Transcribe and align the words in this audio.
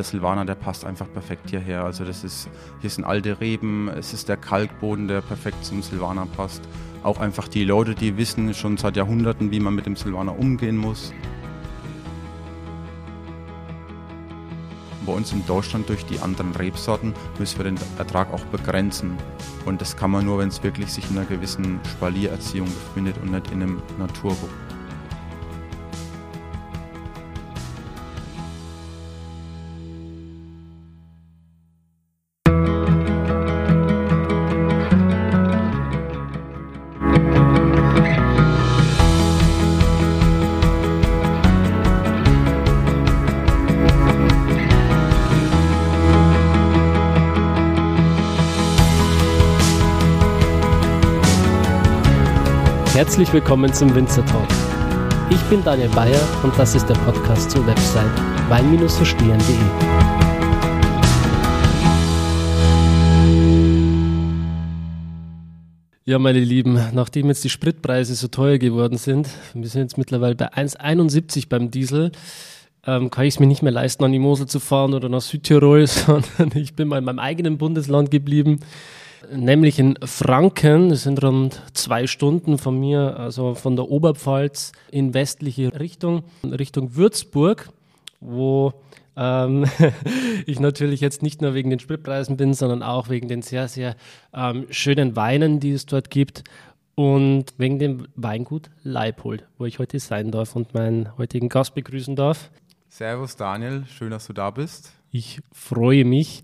der 0.00 0.04
Silvaner, 0.04 0.46
der 0.46 0.54
passt 0.54 0.86
einfach 0.86 1.12
perfekt 1.12 1.50
hierher. 1.50 1.84
Also 1.84 2.04
das 2.06 2.24
ist, 2.24 2.48
hier 2.80 2.88
sind 2.88 3.04
alte 3.04 3.38
Reben, 3.38 3.88
es 3.88 4.14
ist 4.14 4.30
der 4.30 4.38
Kalkboden, 4.38 5.08
der 5.08 5.20
perfekt 5.20 5.62
zum 5.62 5.82
Silvaner 5.82 6.24
passt. 6.24 6.62
Auch 7.02 7.20
einfach 7.20 7.48
die 7.48 7.64
Leute, 7.64 7.94
die 7.94 8.16
wissen 8.16 8.54
schon 8.54 8.78
seit 8.78 8.96
Jahrhunderten, 8.96 9.50
wie 9.50 9.60
man 9.60 9.74
mit 9.74 9.84
dem 9.84 9.96
Silvaner 9.96 10.38
umgehen 10.38 10.78
muss. 10.78 11.12
Bei 15.04 15.12
uns 15.12 15.32
in 15.32 15.44
Deutschland 15.44 15.86
durch 15.90 16.06
die 16.06 16.18
anderen 16.20 16.54
Rebsorten 16.54 17.12
müssen 17.38 17.58
wir 17.58 17.64
den 17.64 17.78
Ertrag 17.98 18.32
auch 18.32 18.44
begrenzen. 18.46 19.18
Und 19.66 19.82
das 19.82 19.98
kann 19.98 20.10
man 20.10 20.24
nur, 20.24 20.38
wenn 20.38 20.48
es 20.48 20.62
wirklich 20.62 20.90
sich 20.90 21.10
in 21.10 21.18
einer 21.18 21.26
gewissen 21.26 21.78
Spaliererziehung 21.90 22.68
befindet 22.68 23.16
und 23.22 23.32
nicht 23.32 23.50
in 23.50 23.62
einem 23.62 23.82
Naturbuch. 23.98 24.48
Herzlich 53.00 53.32
willkommen 53.32 53.72
zum 53.72 53.94
Winzer 53.94 54.26
Talk. 54.26 54.46
Ich 55.30 55.40
bin 55.44 55.64
Daniel 55.64 55.88
Bayer 55.88 56.20
und 56.42 56.52
das 56.58 56.74
ist 56.74 56.86
der 56.86 56.96
Podcast 56.96 57.50
zur 57.50 57.66
Website 57.66 58.12
wein-verstehen.de. 58.50 59.56
Ja, 66.04 66.18
meine 66.18 66.40
Lieben, 66.40 66.78
nachdem 66.92 67.28
jetzt 67.28 67.42
die 67.42 67.48
Spritpreise 67.48 68.14
so 68.14 68.28
teuer 68.28 68.58
geworden 68.58 68.98
sind, 68.98 69.30
wir 69.54 69.70
sind 69.70 69.80
jetzt 69.80 69.96
mittlerweile 69.96 70.34
bei 70.34 70.52
1,71 70.52 71.48
beim 71.48 71.70
Diesel, 71.70 72.12
ähm, 72.86 73.10
kann 73.10 73.24
ich 73.24 73.32
es 73.32 73.40
mir 73.40 73.46
nicht 73.46 73.62
mehr 73.62 73.72
leisten, 73.72 74.04
an 74.04 74.12
die 74.12 74.18
Mosel 74.18 74.44
zu 74.44 74.60
fahren 74.60 74.92
oder 74.92 75.08
nach 75.08 75.22
Südtirol, 75.22 75.86
sondern 75.86 76.52
ich 76.54 76.74
bin 76.74 76.88
mal 76.88 76.98
in 76.98 77.04
meinem 77.04 77.18
eigenen 77.18 77.56
Bundesland 77.56 78.10
geblieben 78.10 78.60
nämlich 79.32 79.78
in 79.78 79.96
Franken. 80.04 80.88
Das 80.88 81.02
sind 81.04 81.22
rund 81.22 81.62
zwei 81.72 82.06
Stunden 82.06 82.58
von 82.58 82.78
mir, 82.78 83.16
also 83.18 83.54
von 83.54 83.76
der 83.76 83.88
Oberpfalz 83.88 84.72
in 84.90 85.14
westliche 85.14 85.78
Richtung, 85.78 86.24
Richtung 86.44 86.96
Würzburg, 86.96 87.70
wo 88.20 88.74
ähm, 89.16 89.66
ich 90.46 90.60
natürlich 90.60 91.00
jetzt 91.00 91.22
nicht 91.22 91.42
nur 91.42 91.54
wegen 91.54 91.70
den 91.70 91.80
Spritpreisen 91.80 92.36
bin, 92.36 92.54
sondern 92.54 92.82
auch 92.82 93.08
wegen 93.08 93.28
den 93.28 93.42
sehr, 93.42 93.68
sehr 93.68 93.96
ähm, 94.34 94.66
schönen 94.70 95.16
Weinen, 95.16 95.60
die 95.60 95.72
es 95.72 95.86
dort 95.86 96.10
gibt 96.10 96.44
und 96.94 97.46
wegen 97.56 97.78
dem 97.78 98.08
Weingut 98.16 98.70
Leipold, 98.82 99.46
wo 99.58 99.64
ich 99.64 99.78
heute 99.78 99.98
sein 99.98 100.30
darf 100.30 100.56
und 100.56 100.74
meinen 100.74 101.16
heutigen 101.16 101.48
Gast 101.48 101.74
begrüßen 101.74 102.16
darf. 102.16 102.50
Servus 102.88 103.36
Daniel, 103.36 103.84
schön, 103.86 104.10
dass 104.10 104.26
du 104.26 104.32
da 104.32 104.50
bist. 104.50 104.92
Ich 105.10 105.40
freue 105.52 106.04
mich. 106.04 106.42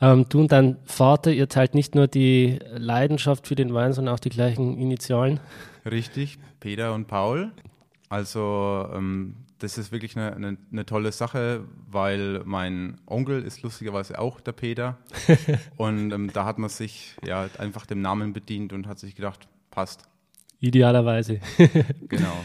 Ähm, 0.00 0.26
du 0.28 0.40
und 0.40 0.52
dein 0.52 0.76
Vater, 0.84 1.32
ihr 1.32 1.48
teilt 1.48 1.74
nicht 1.74 1.94
nur 1.94 2.06
die 2.06 2.58
Leidenschaft 2.76 3.46
für 3.46 3.54
den 3.54 3.72
Wein, 3.72 3.92
sondern 3.92 4.14
auch 4.14 4.20
die 4.20 4.28
gleichen 4.28 4.78
Initialen. 4.78 5.40
Richtig, 5.84 6.38
Peter 6.60 6.94
und 6.94 7.06
Paul. 7.06 7.52
Also 8.08 8.88
ähm, 8.94 9.36
das 9.58 9.78
ist 9.78 9.92
wirklich 9.92 10.16
eine, 10.16 10.34
eine, 10.34 10.56
eine, 10.70 10.86
tolle 10.86 11.12
Sache, 11.12 11.64
weil 11.90 12.42
mein 12.44 12.98
Onkel 13.06 13.42
ist 13.42 13.62
lustigerweise 13.62 14.18
auch 14.18 14.40
der 14.40 14.52
Peter. 14.52 14.98
und 15.76 16.12
ähm, 16.12 16.30
da 16.32 16.44
hat 16.44 16.58
man 16.58 16.68
sich 16.68 17.16
ja 17.26 17.48
einfach 17.58 17.86
dem 17.86 18.02
Namen 18.02 18.32
bedient 18.32 18.72
und 18.72 18.86
hat 18.86 18.98
sich 18.98 19.14
gedacht, 19.14 19.48
passt. 19.70 20.02
Idealerweise. 20.60 21.40
genau. 22.08 22.36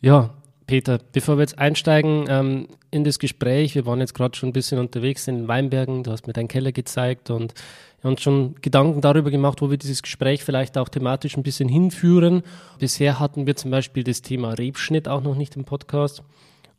Ja, 0.00 0.30
Peter, 0.66 0.98
bevor 1.12 1.36
wir 1.36 1.42
jetzt 1.42 1.58
einsteigen 1.58 2.24
ähm, 2.28 2.68
in 2.90 3.04
das 3.04 3.18
Gespräch, 3.18 3.74
wir 3.74 3.86
waren 3.86 4.00
jetzt 4.00 4.14
gerade 4.14 4.36
schon 4.36 4.48
ein 4.48 4.54
bisschen 4.54 4.78
unterwegs 4.78 5.28
in 5.28 5.36
den 5.36 5.48
Weinbergen, 5.48 6.02
du 6.02 6.10
hast 6.10 6.26
mir 6.26 6.32
deinen 6.32 6.48
Keller 6.48 6.72
gezeigt 6.72 7.30
und 7.30 7.54
wir 8.00 8.08
haben 8.08 8.14
uns 8.14 8.22
schon 8.22 8.54
Gedanken 8.60 9.00
darüber 9.00 9.30
gemacht, 9.30 9.60
wo 9.60 9.70
wir 9.70 9.76
dieses 9.76 10.02
Gespräch 10.02 10.44
vielleicht 10.44 10.78
auch 10.78 10.88
thematisch 10.88 11.36
ein 11.36 11.42
bisschen 11.42 11.68
hinführen. 11.68 12.42
Bisher 12.78 13.20
hatten 13.20 13.46
wir 13.46 13.56
zum 13.56 13.70
Beispiel 13.70 14.04
das 14.04 14.22
Thema 14.22 14.52
Rebschnitt 14.52 15.08
auch 15.08 15.22
noch 15.22 15.36
nicht 15.36 15.56
im 15.56 15.64
Podcast 15.64 16.22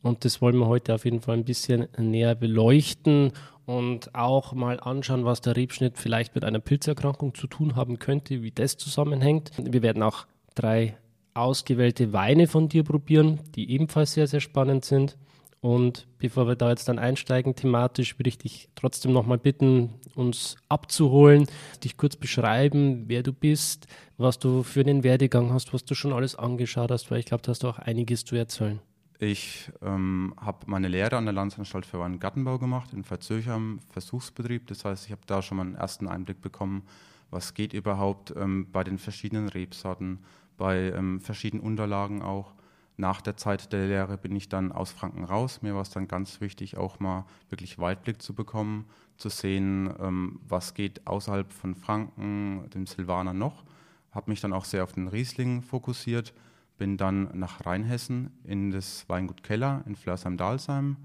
und 0.02 0.24
das 0.24 0.40
wollen 0.40 0.58
wir 0.58 0.66
heute 0.66 0.94
auf 0.94 1.04
jeden 1.04 1.20
Fall 1.20 1.36
ein 1.36 1.44
bisschen 1.44 1.88
näher 1.96 2.34
beleuchten 2.34 3.32
und 3.66 4.14
auch 4.14 4.52
mal 4.52 4.80
anschauen, 4.80 5.24
was 5.24 5.40
der 5.40 5.56
Rebschnitt 5.56 5.98
vielleicht 5.98 6.34
mit 6.34 6.44
einer 6.44 6.60
Pilzerkrankung 6.60 7.34
zu 7.34 7.46
tun 7.46 7.76
haben 7.76 7.98
könnte, 7.98 8.42
wie 8.42 8.52
das 8.52 8.76
zusammenhängt. 8.76 9.50
Wir 9.58 9.82
werden 9.82 10.02
auch 10.02 10.26
drei 10.54 10.96
ausgewählte 11.36 12.12
Weine 12.12 12.46
von 12.46 12.68
dir 12.68 12.84
probieren, 12.84 13.40
die 13.54 13.70
ebenfalls 13.70 14.14
sehr, 14.14 14.26
sehr 14.26 14.40
spannend 14.40 14.84
sind. 14.84 15.16
Und 15.60 16.06
bevor 16.18 16.46
wir 16.46 16.54
da 16.54 16.70
jetzt 16.70 16.88
dann 16.88 16.98
einsteigen 16.98 17.54
thematisch, 17.54 18.18
würde 18.18 18.28
ich 18.28 18.38
dich 18.38 18.68
trotzdem 18.74 19.12
nochmal 19.12 19.38
bitten, 19.38 19.94
uns 20.14 20.56
abzuholen, 20.68 21.46
dich 21.82 21.96
kurz 21.96 22.16
beschreiben, 22.16 23.04
wer 23.08 23.22
du 23.22 23.32
bist, 23.32 23.86
was 24.16 24.38
du 24.38 24.62
für 24.62 24.80
einen 24.80 25.02
Werdegang 25.02 25.52
hast, 25.52 25.72
was 25.72 25.84
du 25.84 25.94
schon 25.94 26.12
alles 26.12 26.36
angeschaut 26.36 26.90
hast, 26.90 27.10
weil 27.10 27.18
ich 27.18 27.26
glaube, 27.26 27.42
da 27.42 27.50
hast 27.50 27.62
du 27.62 27.68
auch 27.68 27.78
einiges 27.78 28.24
zu 28.24 28.36
erzählen. 28.36 28.80
Ich 29.18 29.70
ähm, 29.82 30.34
habe 30.38 30.58
meine 30.66 30.88
Lehre 30.88 31.16
an 31.16 31.24
der 31.24 31.32
Landesanstalt 31.32 31.86
für 31.86 31.98
Weingartenbau 31.98 32.58
gemacht, 32.58 32.92
in 32.92 33.02
Verzöchern, 33.02 33.80
Versuchsbetrieb. 33.90 34.66
Das 34.66 34.84
heißt, 34.84 35.06
ich 35.06 35.12
habe 35.12 35.22
da 35.26 35.40
schon 35.40 35.56
mal 35.56 35.64
einen 35.64 35.74
ersten 35.74 36.06
Einblick 36.06 36.42
bekommen, 36.42 36.82
was 37.30 37.54
geht 37.54 37.72
überhaupt 37.72 38.34
ähm, 38.36 38.68
bei 38.70 38.84
den 38.84 38.98
verschiedenen 38.98 39.48
Rebsorten, 39.48 40.20
bei 40.56 40.92
ähm, 40.92 41.20
verschiedenen 41.20 41.64
Unterlagen 41.64 42.22
auch. 42.22 42.54
Nach 42.98 43.20
der 43.20 43.36
Zeit 43.36 43.72
der 43.72 43.88
Lehre 43.88 44.16
bin 44.16 44.34
ich 44.34 44.48
dann 44.48 44.72
aus 44.72 44.90
Franken 44.90 45.24
raus. 45.24 45.60
Mir 45.60 45.74
war 45.74 45.82
es 45.82 45.90
dann 45.90 46.08
ganz 46.08 46.40
wichtig, 46.40 46.78
auch 46.78 46.98
mal 46.98 47.26
wirklich 47.50 47.78
Weitblick 47.78 48.22
zu 48.22 48.34
bekommen, 48.34 48.86
zu 49.18 49.28
sehen, 49.28 49.92
ähm, 50.00 50.40
was 50.48 50.72
geht 50.72 51.06
außerhalb 51.06 51.52
von 51.52 51.74
Franken, 51.74 52.70
dem 52.70 52.86
Silvaner 52.86 53.34
noch. 53.34 53.64
Habe 54.12 54.30
mich 54.30 54.40
dann 54.40 54.54
auch 54.54 54.64
sehr 54.64 54.82
auf 54.82 54.92
den 54.92 55.08
Riesling 55.08 55.60
fokussiert, 55.60 56.32
bin 56.78 56.96
dann 56.96 57.38
nach 57.38 57.66
Rheinhessen 57.66 58.30
in 58.44 58.70
das 58.70 59.06
Weingut 59.10 59.42
Keller 59.42 59.82
in 59.86 59.94
Flörsheim-Dalsheim. 59.94 60.96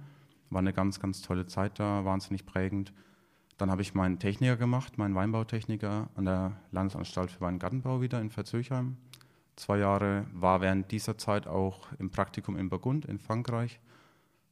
War 0.50 0.60
eine 0.60 0.74
ganz, 0.74 1.00
ganz 1.00 1.22
tolle 1.22 1.46
Zeit 1.46 1.78
da, 1.78 2.06
wahnsinnig 2.06 2.46
prägend. 2.46 2.94
Dann 3.58 3.70
habe 3.70 3.82
ich 3.82 3.94
meinen 3.94 4.18
Techniker 4.18 4.56
gemacht, 4.56 4.98
meinen 4.98 5.16
Weinbautechniker 5.16 6.10
an 6.16 6.26
der 6.26 6.54
Landesanstalt 6.72 7.32
für 7.32 7.42
Weingartenbau 7.42 8.02
wieder 8.02 8.22
in 8.22 8.30
Verzöchheim 8.30 8.96
zwei 9.56 9.80
Jahre, 9.80 10.26
war 10.34 10.62
während 10.62 10.92
dieser 10.92 11.18
Zeit 11.18 11.48
auch 11.48 11.88
im 12.00 12.10
Praktikum 12.10 12.58
in 12.58 12.70
Burgund 12.70 13.06
in 13.06 13.20
Frankreich 13.20 13.80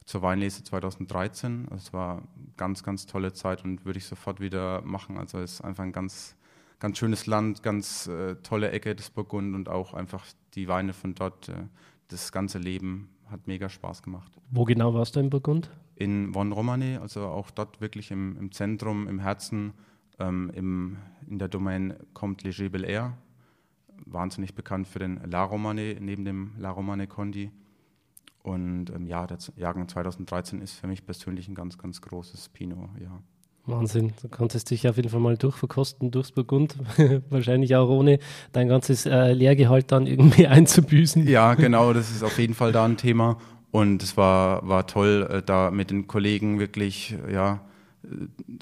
zur 0.05 0.21
Weinlese 0.21 0.63
2013. 0.63 1.67
Es 1.75 1.93
war 1.93 2.17
eine 2.17 2.53
ganz, 2.57 2.83
ganz 2.83 3.05
tolle 3.05 3.33
Zeit 3.33 3.63
und 3.63 3.85
würde 3.85 3.99
ich 3.99 4.05
sofort 4.05 4.39
wieder 4.39 4.81
machen. 4.81 5.17
Also 5.17 5.39
es 5.39 5.53
ist 5.53 5.61
einfach 5.61 5.83
ein 5.83 5.91
ganz, 5.91 6.35
ganz 6.79 6.97
schönes 6.97 7.27
Land, 7.27 7.63
ganz 7.63 8.07
äh, 8.07 8.35
tolle 8.37 8.71
Ecke 8.71 8.95
des 8.95 9.09
Burgund 9.11 9.55
und 9.55 9.69
auch 9.69 9.93
einfach 9.93 10.25
die 10.55 10.67
Weine 10.67 10.93
von 10.93 11.13
dort. 11.15 11.49
Äh, 11.49 11.67
das 12.07 12.31
ganze 12.31 12.57
Leben 12.57 13.09
hat 13.27 13.47
mega 13.47 13.69
Spaß 13.69 14.01
gemacht. 14.01 14.31
Wo 14.49 14.65
genau 14.65 14.93
warst 14.93 15.15
du 15.15 15.19
in 15.19 15.29
Burgund? 15.29 15.69
In 15.95 16.33
Von 16.33 16.51
Romane, 16.51 16.99
also 17.01 17.25
auch 17.27 17.51
dort 17.51 17.81
wirklich 17.81 18.09
im, 18.09 18.35
im 18.37 18.51
Zentrum, 18.51 19.07
im 19.07 19.19
Herzen, 19.19 19.73
ähm, 20.17 20.51
im, 20.55 20.97
in 21.27 21.37
der 21.37 21.49
Domaine 21.49 21.97
Comte 22.13 22.47
Léger 22.47 22.69
Bel 22.69 22.83
Air 22.83 23.15
wahnsinnig 24.05 24.55
bekannt 24.55 24.87
für 24.87 24.99
den 24.99 25.19
La 25.29 25.43
Romane 25.43 25.97
neben 25.99 26.25
dem 26.25 26.51
La 26.57 26.69
Romane 26.71 27.07
Condi. 27.07 27.51
Und 28.41 28.89
ähm, 28.89 29.05
ja, 29.05 29.27
der 29.27 29.37
Jahrgang 29.57 29.87
2013 29.87 30.61
ist 30.61 30.73
für 30.73 30.87
mich 30.87 31.05
persönlich 31.05 31.47
ein 31.47 31.55
ganz, 31.55 31.77
ganz 31.77 32.01
großes 32.01 32.49
Pinot, 32.49 32.89
ja. 33.01 33.21
Wahnsinn, 33.65 34.13
du 34.21 34.29
konntest 34.29 34.71
dich 34.71 34.87
auf 34.87 34.95
jeden 34.95 35.09
Fall 35.09 35.19
mal 35.19 35.37
durchverkosten 35.37 36.09
durchs 36.11 36.31
Burgund, 36.31 36.75
wahrscheinlich 37.29 37.75
auch 37.75 37.89
ohne 37.89 38.19
dein 38.51 38.67
ganzes 38.67 39.05
äh, 39.05 39.33
Lehrgehalt 39.33 39.91
dann 39.91 40.07
irgendwie 40.07 40.47
einzubüßen. 40.47 41.27
Ja, 41.27 41.53
genau, 41.53 41.93
das 41.93 42.09
ist 42.09 42.23
auf 42.23 42.39
jeden 42.39 42.55
Fall 42.55 42.71
da 42.71 42.85
ein 42.85 42.97
Thema. 42.97 43.37
Und 43.71 44.01
es 44.01 44.17
war, 44.17 44.67
war 44.67 44.87
toll, 44.87 45.27
äh, 45.29 45.41
da 45.43 45.69
mit 45.69 45.91
den 45.91 46.07
Kollegen 46.07 46.59
wirklich, 46.59 47.15
ja, 47.31 47.61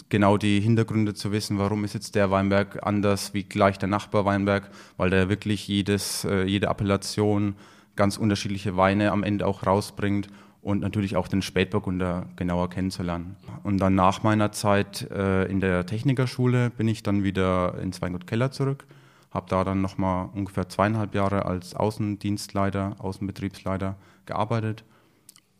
genau 0.10 0.38
die 0.38 0.60
Hintergründe 0.60 1.14
zu 1.14 1.32
wissen, 1.32 1.58
warum 1.60 1.84
ist 1.84 1.94
jetzt 1.94 2.16
der 2.16 2.32
Weinberg 2.32 2.86
anders 2.86 3.34
wie 3.34 3.44
gleich 3.44 3.78
der 3.78 3.90
Nachbarweinberg, 3.90 4.70
weil 4.98 5.10
der 5.10 5.30
wirklich 5.30 5.68
jedes, 5.68 6.26
äh, 6.26 6.44
jede 6.44 6.68
Appellation 6.68 7.56
ganz 7.96 8.18
unterschiedliche 8.18 8.78
Weine 8.78 9.12
am 9.12 9.24
Ende 9.24 9.46
auch 9.46 9.66
rausbringt 9.66 10.28
und 10.62 10.82
natürlich 10.82 11.16
auch 11.16 11.28
den 11.28 11.42
Spätburgunder 11.42 12.28
genauer 12.36 12.70
kennenzulernen. 12.70 13.38
Und 13.64 13.78
dann 13.80 13.96
nach 13.96 14.24
meiner 14.24 14.52
Zeit 14.52 15.10
äh, 15.12 15.46
in 15.46 15.60
der 15.60 15.86
Technikerschule 15.86 16.70
bin 16.72 16.88
ich 16.88 17.04
dann 17.04 17.24
wieder 17.24 17.80
ins 17.80 18.02
Weingut 18.02 18.28
Keller 18.28 18.52
zurück, 18.52 18.86
habe 19.32 19.48
da 19.50 19.64
dann 19.64 19.82
nochmal 19.82 20.30
ungefähr 20.34 20.68
zweieinhalb 20.68 21.16
Jahre 21.16 21.46
als 21.46 21.76
Außendienstleiter, 21.76 22.96
Außenbetriebsleiter 23.00 23.96
gearbeitet 24.26 24.84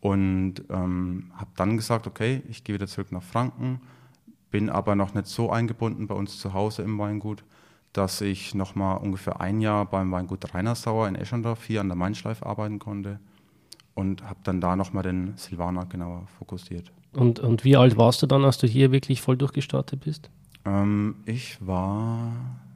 und 0.00 0.54
ähm, 0.70 1.30
habe 1.34 1.50
dann 1.56 1.76
gesagt, 1.76 2.06
okay, 2.06 2.42
ich 2.48 2.64
gehe 2.64 2.74
wieder 2.74 2.86
zurück 2.86 3.12
nach 3.12 3.22
Franken, 3.22 3.80
bin 4.50 4.70
aber 4.70 4.94
noch 4.94 5.14
nicht 5.14 5.26
so 5.26 5.50
eingebunden 5.50 6.06
bei 6.06 6.14
uns 6.14 6.38
zu 6.38 6.52
Hause 6.52 6.82
im 6.82 6.98
Weingut, 6.98 7.44
dass 7.92 8.20
ich 8.20 8.54
noch 8.54 8.74
mal 8.74 8.94
ungefähr 8.94 9.40
ein 9.40 9.60
Jahr 9.60 9.86
beim 9.86 10.12
Weingut 10.12 10.54
Reinersauer 10.54 11.08
in 11.08 11.14
Eschendorf 11.16 11.64
hier 11.64 11.80
an 11.80 11.88
der 11.88 11.96
Mainschleife 11.96 12.46
arbeiten 12.46 12.78
konnte 12.78 13.18
und 13.94 14.22
habe 14.22 14.38
dann 14.44 14.60
da 14.60 14.76
noch 14.76 14.92
mal 14.92 15.02
den 15.02 15.36
Silvaner 15.36 15.86
genauer 15.86 16.26
fokussiert. 16.38 16.92
Und, 17.12 17.40
und 17.40 17.64
wie 17.64 17.76
alt 17.76 17.96
warst 17.96 18.22
du 18.22 18.26
dann, 18.26 18.44
als 18.44 18.58
du 18.58 18.66
hier 18.66 18.92
wirklich 18.92 19.20
voll 19.20 19.36
durchgestartet 19.36 20.00
bist? 20.00 20.30
Ähm, 20.64 21.16
ich 21.24 21.66
war 21.66 22.32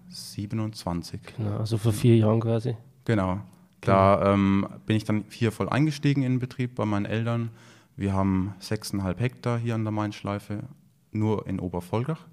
27. 0.09 1.21
Genau, 1.37 1.59
also 1.59 1.79
vor 1.79 1.93
vier 1.93 2.17
Jahren 2.17 2.41
quasi. 2.41 2.77
Genau. 3.05 3.41
Da 3.83 4.33
ähm, 4.33 4.67
bin 4.87 4.97
ich 4.97 5.05
dann 5.05 5.25
hier 5.29 5.51
voll 5.51 5.69
eingestiegen 5.69 6.23
in 6.23 6.35
den 6.35 6.39
Betrieb 6.39 6.77
bei 6.77 6.85
meinen 6.85 7.05
Eltern. 7.05 7.51
Wir 7.97 8.13
haben 8.13 8.55
6,5 8.61 9.19
Hektar 9.19 9.59
hier 9.59 9.75
an 9.75 9.85
der 9.85 9.91
Mainschleife, 9.91 10.63
nur 11.11 11.47
in 11.49 11.59
Obervolgach, 11.59 12.27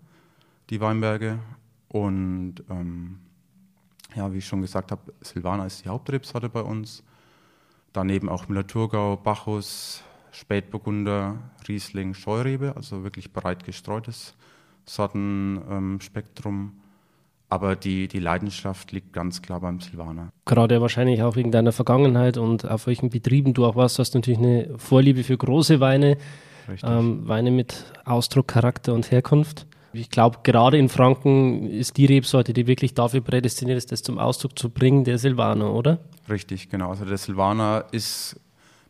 die 0.70 0.80
Weinberge. 0.80 1.40
Und 1.88 2.64
ähm, 2.70 3.20
ja, 4.16 4.32
wie 4.32 4.38
ich 4.38 4.46
schon 4.46 4.62
gesagt 4.62 4.92
habe, 4.92 5.12
Silvaner 5.22 5.66
ist 5.66 5.84
die 5.84 5.90
Hauptrebsorte 5.90 6.50
bei 6.50 6.62
uns. 6.62 7.04
Daneben 7.94 8.30
auch 8.30 8.48
Müller-Thurgau, 8.48 9.18
Bacchus, 9.18 10.04
Spätburgunder, 10.32 11.40
Riesling, 11.68 12.14
Scheurebe, 12.14 12.76
also 12.76 13.04
wirklich 13.04 13.34
breit 13.34 13.64
gestreutes 13.64 14.36
Sortenspektrum. 14.86 16.56
Ähm, 16.56 16.82
aber 17.50 17.76
die, 17.76 18.08
die 18.08 18.20
Leidenschaft 18.20 18.92
liegt 18.92 19.12
ganz 19.12 19.42
klar 19.42 19.60
beim 19.60 19.80
Silvaner. 19.80 20.32
Gerade 20.46 20.82
wahrscheinlich 20.82 21.24
auch 21.24 21.36
wegen 21.36 21.52
deiner 21.52 21.72
Vergangenheit 21.72 22.38
und 22.38 22.70
auf 22.70 22.88
welchen 22.88 23.10
Betrieben 23.10 23.54
du 23.54 23.66
auch 23.66 23.76
warst, 23.76 23.98
hast 24.00 24.14
du 24.14 24.20
natürlich 24.20 24.40
eine 24.40 24.78
Vorliebe 24.78 25.24
für 25.24 25.38
große 25.38 25.80
Weine, 25.80 26.18
ähm, 26.84 27.28
Weine 27.28 27.50
mit 27.50 27.86
Ausdruck, 28.06 28.48
Charakter 28.48 28.94
und 28.94 29.10
Herkunft. 29.10 29.66
Ich 29.92 30.12
glaube, 30.12 30.40
gerade 30.44 30.78
in 30.78 30.88
Franken 30.88 31.68
ist 31.68 31.98
die 31.98 32.06
Rebsorte, 32.06 32.54
die 32.54 32.68
wirklich 32.68 32.94
dafür 32.94 33.22
prädestiniert 33.22 33.80
ist, 33.80 33.92
das 33.92 34.04
zum 34.04 34.20
Ausdruck 34.20 34.58
zu 34.58 34.70
bringen, 34.70 35.04
der 35.04 35.18
Silvaner, 35.18 35.74
oder? 35.74 35.98
Richtig, 36.30 36.70
genau. 36.70 36.92
Also 36.92 37.06
der 37.06 37.18
Silvaner 37.18 37.86
ist 37.92 38.40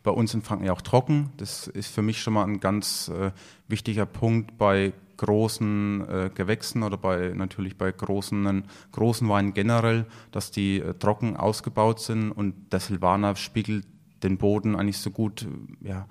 bei 0.04 0.12
uns 0.12 0.34
in 0.34 0.42
Franken 0.42 0.66
ja 0.66 0.74
auch 0.74 0.82
trocken. 0.82 1.32
Das 1.38 1.68
ist 1.68 1.94
für 1.94 2.02
mich 2.02 2.22
schon 2.22 2.34
mal 2.34 2.44
ein 2.44 2.60
ganz 2.60 3.10
äh, 3.10 3.32
wichtiger 3.70 4.06
Punkt 4.06 4.58
bei 4.58 4.92
großen 5.20 6.10
äh, 6.10 6.30
Gewächsen 6.34 6.82
oder 6.82 6.98
bei 6.98 7.34
natürlich 7.36 7.78
bei 7.78 7.92
großen, 7.92 8.64
großen 8.92 9.28
Weinen 9.28 9.54
generell, 9.54 10.06
dass 10.32 10.50
die 10.50 10.80
äh, 10.80 10.94
trocken 10.94 11.36
ausgebaut 11.36 12.00
sind 12.00 12.32
und 12.32 12.72
der 12.72 12.80
Silvaner 12.80 13.36
spiegelt 13.36 13.86
den 14.24 14.38
Boden 14.38 14.76
eigentlich 14.76 14.98
so 14.98 15.12
gut. 15.12 15.46
Ja, 15.82 16.08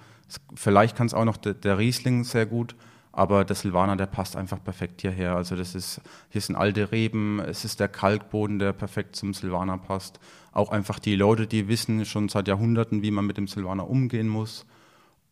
vielleicht 0.55 0.97
kann 0.97 1.07
es 1.07 1.15
auch 1.15 1.25
noch 1.25 1.39
der, 1.39 1.55
der 1.55 1.79
Riesling 1.79 2.25
sehr 2.25 2.45
gut, 2.45 2.77
aber 3.13 3.45
der 3.45 3.57
Silvaner, 3.57 3.97
der 3.97 4.07
passt 4.07 4.37
einfach 4.37 4.63
perfekt 4.63 5.01
hierher. 5.01 5.37
Also 5.37 5.57
das 5.57 5.75
ist, 5.75 6.03
hier 6.29 6.43
sind 6.43 6.57
alte 6.57 6.93
Reben, 6.93 7.41
es 7.41 7.65
ist 7.65 7.81
der 7.81 7.89
Kalkboden, 7.89 8.59
der 8.59 8.73
perfekt 8.73 9.17
zum 9.17 9.33
Silvaner 9.33 9.79
passt. 9.79 10.21
Auch 10.53 10.71
einfach 10.71 10.99
die 10.99 11.17
Leute, 11.17 11.47
die 11.47 11.69
wissen 11.69 12.05
schon 12.05 12.29
seit 12.29 12.47
Jahrhunderten, 12.47 13.03
wie 13.03 13.11
man 13.11 13.27
mit 13.27 13.39
dem 13.39 13.49
Silvaner 13.49 13.89
umgehen 13.89 14.29
muss. 14.29 14.67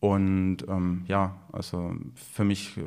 Und 0.00 0.58
ähm, 0.69 1.04
ja, 1.08 1.37
also 1.52 1.94
für 2.14 2.44
mich 2.44 2.76
äh, 2.76 2.82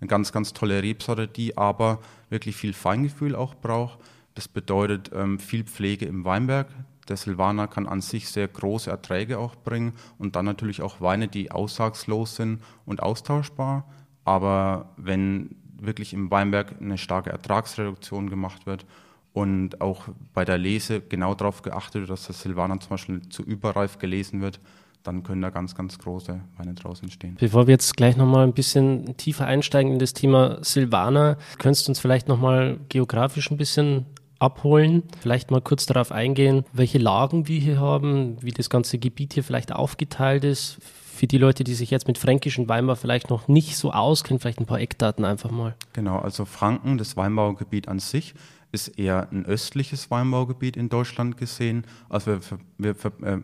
eine 0.00 0.08
ganz, 0.08 0.32
ganz 0.32 0.52
tolle 0.52 0.82
Rebsorte, 0.82 1.26
die 1.26 1.58
aber 1.58 2.00
wirklich 2.30 2.56
viel 2.56 2.72
Feingefühl 2.72 3.34
auch 3.34 3.54
braucht. 3.54 3.98
Das 4.34 4.48
bedeutet 4.48 5.10
ähm, 5.14 5.38
viel 5.38 5.64
Pflege 5.64 6.06
im 6.06 6.24
Weinberg. 6.24 6.68
Der 7.08 7.16
Silvaner 7.16 7.68
kann 7.68 7.86
an 7.86 8.00
sich 8.00 8.28
sehr 8.28 8.48
große 8.48 8.90
Erträge 8.90 9.38
auch 9.38 9.56
bringen 9.56 9.92
und 10.18 10.36
dann 10.36 10.44
natürlich 10.44 10.80
auch 10.80 11.00
Weine, 11.00 11.28
die 11.28 11.50
aussagslos 11.50 12.36
sind 12.36 12.62
und 12.86 13.02
austauschbar. 13.02 13.84
Aber 14.24 14.94
wenn 14.96 15.56
wirklich 15.78 16.14
im 16.14 16.30
Weinberg 16.30 16.80
eine 16.80 16.98
starke 16.98 17.30
Ertragsreduktion 17.30 18.30
gemacht 18.30 18.64
wird 18.64 18.86
und 19.32 19.80
auch 19.80 20.08
bei 20.32 20.44
der 20.44 20.56
Lese 20.56 21.00
genau 21.00 21.34
darauf 21.34 21.62
geachtet 21.62 22.02
wird, 22.02 22.10
dass 22.10 22.26
der 22.26 22.34
Silvaner 22.34 22.80
zum 22.80 22.90
Beispiel 22.90 23.28
zu 23.28 23.42
überreif 23.42 23.98
gelesen 23.98 24.40
wird, 24.40 24.60
dann 25.04 25.22
können 25.22 25.42
da 25.42 25.50
ganz, 25.50 25.74
ganz 25.74 25.98
große 25.98 26.40
Weine 26.56 26.74
draus 26.74 27.02
entstehen. 27.02 27.36
Bevor 27.38 27.66
wir 27.66 27.72
jetzt 27.72 27.96
gleich 27.96 28.16
nochmal 28.16 28.44
ein 28.44 28.54
bisschen 28.54 29.16
tiefer 29.16 29.46
einsteigen 29.46 29.92
in 29.92 29.98
das 29.98 30.14
Thema 30.14 30.58
Silvaner, 30.64 31.36
könntest 31.58 31.86
du 31.86 31.92
uns 31.92 32.00
vielleicht 32.00 32.26
nochmal 32.26 32.78
geografisch 32.88 33.50
ein 33.50 33.56
bisschen 33.56 34.06
abholen, 34.38 35.02
vielleicht 35.20 35.50
mal 35.50 35.60
kurz 35.60 35.86
darauf 35.86 36.10
eingehen, 36.10 36.64
welche 36.72 36.98
Lagen 36.98 37.48
wir 37.48 37.60
hier 37.60 37.78
haben, 37.78 38.42
wie 38.42 38.50
das 38.50 38.70
ganze 38.70 38.98
Gebiet 38.98 39.34
hier 39.34 39.44
vielleicht 39.44 39.72
aufgeteilt 39.72 40.44
ist. 40.44 40.78
Für 40.82 41.26
die 41.28 41.38
Leute, 41.38 41.62
die 41.62 41.74
sich 41.74 41.90
jetzt 41.90 42.08
mit 42.08 42.18
fränkischen 42.18 42.68
Weinbau 42.68 42.96
vielleicht 42.96 43.30
noch 43.30 43.46
nicht 43.46 43.76
so 43.76 43.92
auskennen, 43.92 44.40
vielleicht 44.40 44.58
ein 44.58 44.66
paar 44.66 44.80
Eckdaten 44.80 45.24
einfach 45.24 45.50
mal. 45.50 45.76
Genau, 45.92 46.18
also 46.18 46.44
Franken, 46.44 46.98
das 46.98 47.16
Weinbaugebiet 47.16 47.86
an 47.88 48.00
sich, 48.00 48.34
ist 48.72 48.88
eher 48.98 49.28
ein 49.30 49.46
östliches 49.46 50.10
Weinbaugebiet 50.10 50.76
in 50.76 50.88
Deutschland 50.88 51.36
gesehen. 51.36 51.86
Also 52.08 52.38
wir, 52.78 52.96
wir, 52.98 53.26
äh, 53.26 53.38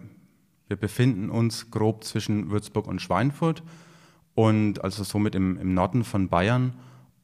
wir 0.70 0.76
befinden 0.76 1.31
uns 1.31 1.72
grob 1.72 2.05
zwischen 2.05 2.50
Würzburg 2.52 2.87
und 2.87 3.02
Schweinfurt 3.02 3.64
und 4.37 4.84
also 4.84 5.02
somit 5.02 5.34
im, 5.34 5.58
im 5.58 5.75
Norden 5.75 6.05
von 6.05 6.28
Bayern 6.28 6.75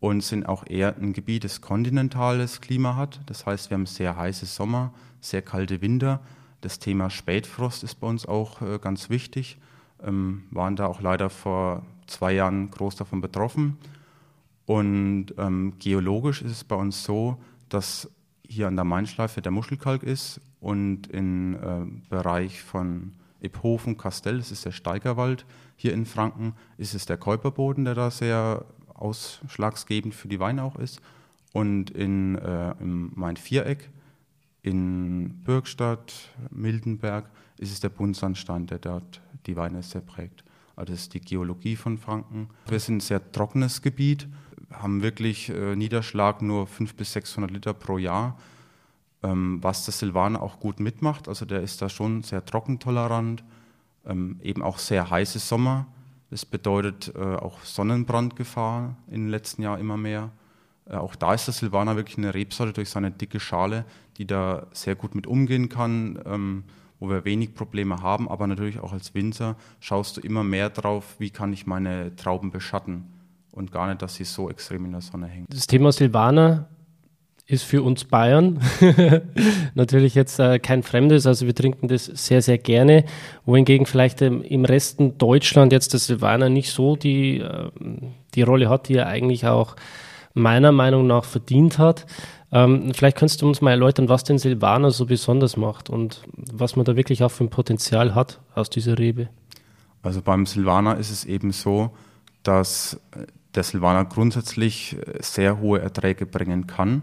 und 0.00 0.24
sind 0.24 0.46
auch 0.46 0.64
eher 0.66 0.96
ein 0.96 1.12
Gebiet, 1.12 1.44
das 1.44 1.60
kontinentales 1.60 2.60
Klima 2.60 2.96
hat. 2.96 3.20
Das 3.26 3.46
heißt, 3.46 3.70
wir 3.70 3.76
haben 3.76 3.86
sehr 3.86 4.16
heiße 4.16 4.46
Sommer, 4.46 4.92
sehr 5.20 5.42
kalte 5.42 5.80
Winter. 5.80 6.20
Das 6.60 6.80
Thema 6.80 7.08
Spätfrost 7.08 7.84
ist 7.84 7.94
bei 8.00 8.08
uns 8.08 8.26
auch 8.26 8.62
äh, 8.62 8.80
ganz 8.80 9.10
wichtig. 9.10 9.58
Ähm, 10.02 10.42
waren 10.50 10.74
da 10.74 10.86
auch 10.86 11.00
leider 11.00 11.30
vor 11.30 11.86
zwei 12.08 12.32
Jahren 12.32 12.72
groß 12.72 12.96
davon 12.96 13.20
betroffen. 13.20 13.78
Und 14.66 15.26
ähm, 15.38 15.74
geologisch 15.78 16.42
ist 16.42 16.50
es 16.50 16.64
bei 16.64 16.74
uns 16.74 17.04
so, 17.04 17.40
dass 17.68 18.10
hier 18.44 18.66
an 18.66 18.74
der 18.74 18.84
Mainschleife 18.84 19.40
der 19.40 19.52
Muschelkalk 19.52 20.02
ist 20.02 20.40
und 20.58 21.06
im 21.06 21.54
äh, 21.54 22.10
Bereich 22.10 22.60
von 22.60 23.12
Iphofen, 23.40 23.96
Kastell, 23.96 24.38
das 24.38 24.50
ist 24.50 24.64
der 24.64 24.72
Steigerwald 24.72 25.46
hier 25.76 25.92
in 25.92 26.06
Franken, 26.06 26.54
ist 26.78 26.94
es 26.94 27.06
der 27.06 27.16
Käuperboden, 27.16 27.84
der 27.84 27.94
da 27.94 28.10
sehr 28.10 28.64
ausschlaggebend 28.94 30.14
für 30.14 30.28
die 30.28 30.40
Weine 30.40 30.62
auch 30.62 30.76
ist. 30.76 31.00
Und 31.52 31.90
in, 31.90 32.36
äh, 32.36 32.72
im 32.80 33.12
Main-Viereck, 33.14 33.90
in 34.62 35.42
Bürgstadt, 35.44 36.30
Mildenberg, 36.50 37.30
ist 37.58 37.72
es 37.72 37.80
der 37.80 37.88
Buntsandstein, 37.88 38.66
der 38.66 38.78
dort 38.78 39.22
die 39.46 39.56
Weine 39.56 39.82
sehr 39.82 40.00
prägt. 40.00 40.44
Also 40.74 40.92
das 40.92 41.02
ist 41.02 41.14
die 41.14 41.20
Geologie 41.20 41.76
von 41.76 41.96
Franken. 41.96 42.50
Wir 42.68 42.80
sind 42.80 42.96
ein 42.96 43.00
sehr 43.00 43.32
trockenes 43.32 43.80
Gebiet, 43.80 44.28
haben 44.70 45.02
wirklich 45.02 45.48
äh, 45.48 45.76
Niederschlag 45.76 46.42
nur 46.42 46.66
500 46.66 46.96
bis 46.96 47.12
600 47.12 47.50
Liter 47.50 47.72
pro 47.72 47.96
Jahr 47.96 48.36
ähm, 49.26 49.58
was 49.62 49.84
der 49.84 49.92
Silvaner 49.92 50.42
auch 50.42 50.60
gut 50.60 50.80
mitmacht. 50.80 51.28
Also 51.28 51.44
der 51.44 51.62
ist 51.62 51.82
da 51.82 51.88
schon 51.88 52.22
sehr 52.22 52.44
trockentolerant, 52.44 53.44
ähm, 54.06 54.38
eben 54.42 54.62
auch 54.62 54.78
sehr 54.78 55.10
heiße 55.10 55.38
Sommer. 55.38 55.86
Das 56.30 56.44
bedeutet 56.44 57.12
äh, 57.14 57.20
auch 57.20 57.62
Sonnenbrandgefahr 57.62 58.96
in 59.08 59.22
den 59.22 59.28
letzten 59.28 59.62
Jahren 59.62 59.80
immer 59.80 59.96
mehr. 59.96 60.30
Äh, 60.88 60.96
auch 60.96 61.16
da 61.16 61.34
ist 61.34 61.46
der 61.46 61.54
Silvaner 61.54 61.96
wirklich 61.96 62.18
eine 62.18 62.34
Rebsorte 62.34 62.72
durch 62.72 62.90
seine 62.90 63.10
dicke 63.10 63.40
Schale, 63.40 63.84
die 64.16 64.26
da 64.26 64.66
sehr 64.72 64.94
gut 64.94 65.14
mit 65.14 65.26
umgehen 65.26 65.68
kann, 65.68 66.18
ähm, 66.24 66.64
wo 67.00 67.08
wir 67.08 67.24
wenig 67.24 67.54
Probleme 67.54 68.02
haben. 68.02 68.28
Aber 68.28 68.46
natürlich 68.46 68.80
auch 68.80 68.92
als 68.92 69.14
Winzer 69.14 69.56
schaust 69.80 70.16
du 70.16 70.20
immer 70.20 70.44
mehr 70.44 70.70
drauf, 70.70 71.16
wie 71.18 71.30
kann 71.30 71.52
ich 71.52 71.66
meine 71.66 72.14
Trauben 72.16 72.50
beschatten 72.50 73.04
und 73.50 73.72
gar 73.72 73.88
nicht, 73.88 74.02
dass 74.02 74.14
sie 74.14 74.24
so 74.24 74.50
extrem 74.50 74.84
in 74.84 74.92
der 74.92 75.00
Sonne 75.00 75.26
hängen. 75.26 75.46
Das 75.48 75.66
Thema 75.66 75.90
Silvaner 75.90 76.68
ist 77.46 77.62
für 77.62 77.82
uns 77.82 78.04
Bayern 78.04 78.60
natürlich 79.74 80.16
jetzt 80.16 80.40
äh, 80.40 80.58
kein 80.58 80.82
Fremdes, 80.82 81.26
also 81.26 81.46
wir 81.46 81.54
trinken 81.54 81.86
das 81.86 82.06
sehr, 82.06 82.42
sehr 82.42 82.58
gerne, 82.58 83.04
wohingegen 83.44 83.86
vielleicht 83.86 84.20
ähm, 84.22 84.42
im 84.42 84.64
Resten 84.64 85.16
Deutschland 85.16 85.72
jetzt 85.72 85.92
der 85.92 86.00
Silvaner 86.00 86.48
nicht 86.48 86.70
so 86.72 86.96
die, 86.96 87.38
äh, 87.38 87.70
die 88.34 88.42
Rolle 88.42 88.68
hat, 88.68 88.88
die 88.88 88.96
er 88.96 89.06
eigentlich 89.06 89.46
auch 89.46 89.76
meiner 90.34 90.72
Meinung 90.72 91.06
nach 91.06 91.24
verdient 91.24 91.78
hat. 91.78 92.06
Ähm, 92.50 92.92
vielleicht 92.94 93.16
könntest 93.16 93.42
du 93.42 93.48
uns 93.48 93.60
mal 93.60 93.70
erläutern, 93.70 94.08
was 94.08 94.24
den 94.24 94.38
Silvaner 94.38 94.90
so 94.90 95.06
besonders 95.06 95.56
macht 95.56 95.88
und 95.88 96.22
was 96.36 96.74
man 96.74 96.84
da 96.84 96.96
wirklich 96.96 97.22
auch 97.22 97.30
für 97.30 97.44
ein 97.44 97.50
Potenzial 97.50 98.16
hat 98.16 98.40
aus 98.56 98.70
dieser 98.70 98.98
Rebe. 98.98 99.28
Also 100.02 100.20
beim 100.20 100.46
Silvaner 100.46 100.98
ist 100.98 101.10
es 101.10 101.24
eben 101.24 101.52
so, 101.52 101.90
dass 102.42 103.00
der 103.54 103.62
Silvaner 103.62 104.04
grundsätzlich 104.04 104.96
äh, 104.96 105.22
sehr 105.22 105.60
hohe 105.60 105.80
Erträge 105.80 106.26
bringen 106.26 106.66
kann 106.66 107.02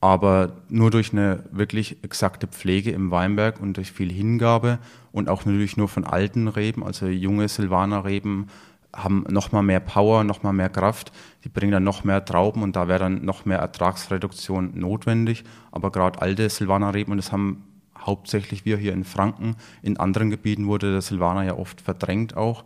aber 0.00 0.52
nur 0.68 0.90
durch 0.90 1.12
eine 1.12 1.44
wirklich 1.50 2.02
exakte 2.02 2.46
Pflege 2.46 2.90
im 2.90 3.10
Weinberg 3.10 3.60
und 3.60 3.76
durch 3.76 3.92
viel 3.92 4.10
Hingabe 4.10 4.78
und 5.12 5.28
auch 5.28 5.44
natürlich 5.44 5.76
nur 5.76 5.88
von 5.88 6.04
alten 6.04 6.48
Reben, 6.48 6.82
also 6.84 7.06
junge 7.06 7.48
Silvaner-Reben 7.48 8.46
haben 8.94 9.24
nochmal 9.28 9.62
mehr 9.62 9.80
Power, 9.80 10.24
nochmal 10.24 10.52
mehr 10.52 10.68
Kraft, 10.68 11.12
die 11.44 11.48
bringen 11.48 11.72
dann 11.72 11.84
noch 11.84 12.04
mehr 12.04 12.24
Trauben 12.24 12.62
und 12.62 12.76
da 12.76 12.88
wäre 12.88 12.98
dann 13.00 13.24
noch 13.24 13.44
mehr 13.44 13.58
Ertragsreduktion 13.58 14.72
notwendig. 14.78 15.44
Aber 15.70 15.92
gerade 15.92 16.20
alte 16.20 16.48
Silvaner-Reben, 16.48 17.12
und 17.12 17.18
das 17.18 17.30
haben, 17.30 17.64
hauptsächlich 17.96 18.64
wir 18.64 18.78
hier 18.78 18.92
in 18.92 19.04
Franken. 19.04 19.56
In 19.82 19.98
anderen 19.98 20.30
Gebieten 20.30 20.66
wurde 20.66 20.90
der 20.90 21.02
Silvaner 21.02 21.44
ja 21.44 21.54
oft 21.56 21.80
verdrängt 21.80 22.36
auch, 22.36 22.64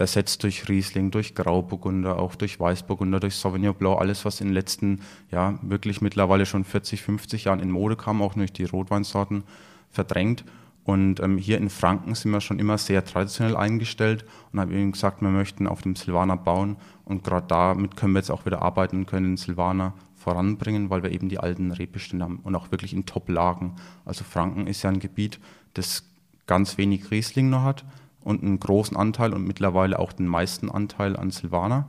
ersetzt 0.00 0.42
durch 0.42 0.68
Riesling, 0.68 1.10
durch 1.10 1.34
Grauburgunder, 1.34 2.18
auch 2.18 2.34
durch 2.34 2.58
Weißburgunder, 2.58 3.20
durch 3.20 3.36
Sauvignon 3.36 3.74
Blanc, 3.74 4.00
alles, 4.00 4.24
was 4.24 4.40
in 4.40 4.48
den 4.48 4.54
letzten, 4.54 5.00
ja, 5.30 5.58
wirklich 5.62 6.00
mittlerweile 6.00 6.46
schon 6.46 6.64
40, 6.64 7.02
50 7.02 7.44
Jahren 7.44 7.60
in 7.60 7.70
Mode 7.70 7.96
kam, 7.96 8.22
auch 8.22 8.34
durch 8.34 8.52
die 8.52 8.64
Rotweinsorten 8.64 9.44
verdrängt. 9.90 10.44
Und 10.84 11.20
ähm, 11.20 11.36
hier 11.36 11.58
in 11.58 11.68
Franken 11.68 12.14
sind 12.14 12.32
wir 12.32 12.40
schon 12.40 12.58
immer 12.58 12.78
sehr 12.78 13.04
traditionell 13.04 13.54
eingestellt 13.54 14.24
und 14.52 14.60
haben 14.60 14.72
eben 14.72 14.92
gesagt, 14.92 15.20
wir 15.20 15.28
möchten 15.28 15.66
auf 15.66 15.82
dem 15.82 15.94
Silvaner 15.94 16.38
bauen. 16.38 16.76
Und 17.04 17.22
gerade 17.22 17.46
damit 17.46 17.96
können 17.96 18.14
wir 18.14 18.20
jetzt 18.20 18.30
auch 18.30 18.46
wieder 18.46 18.62
arbeiten 18.62 18.96
und 18.96 19.06
können 19.06 19.36
Silvaner 19.36 19.92
voranbringen, 20.16 20.88
weil 20.88 21.02
wir 21.02 21.12
eben 21.12 21.28
die 21.28 21.38
alten 21.38 21.72
Rebestände 21.72 22.24
haben 22.24 22.40
und 22.42 22.54
auch 22.54 22.70
wirklich 22.70 22.94
in 22.94 23.04
Top-Lagen. 23.04 23.76
Also 24.06 24.24
Franken 24.24 24.66
ist 24.66 24.82
ja 24.82 24.90
ein 24.90 24.98
Gebiet, 24.98 25.38
das 25.74 26.04
ganz 26.46 26.78
wenig 26.78 27.10
Riesling 27.10 27.50
noch 27.50 27.62
hat 27.62 27.84
und 28.22 28.42
einen 28.42 28.60
großen 28.60 28.96
Anteil 28.96 29.32
und 29.32 29.46
mittlerweile 29.46 29.98
auch 29.98 30.12
den 30.12 30.26
meisten 30.26 30.70
Anteil 30.70 31.16
an 31.16 31.30
Silvaner. 31.30 31.88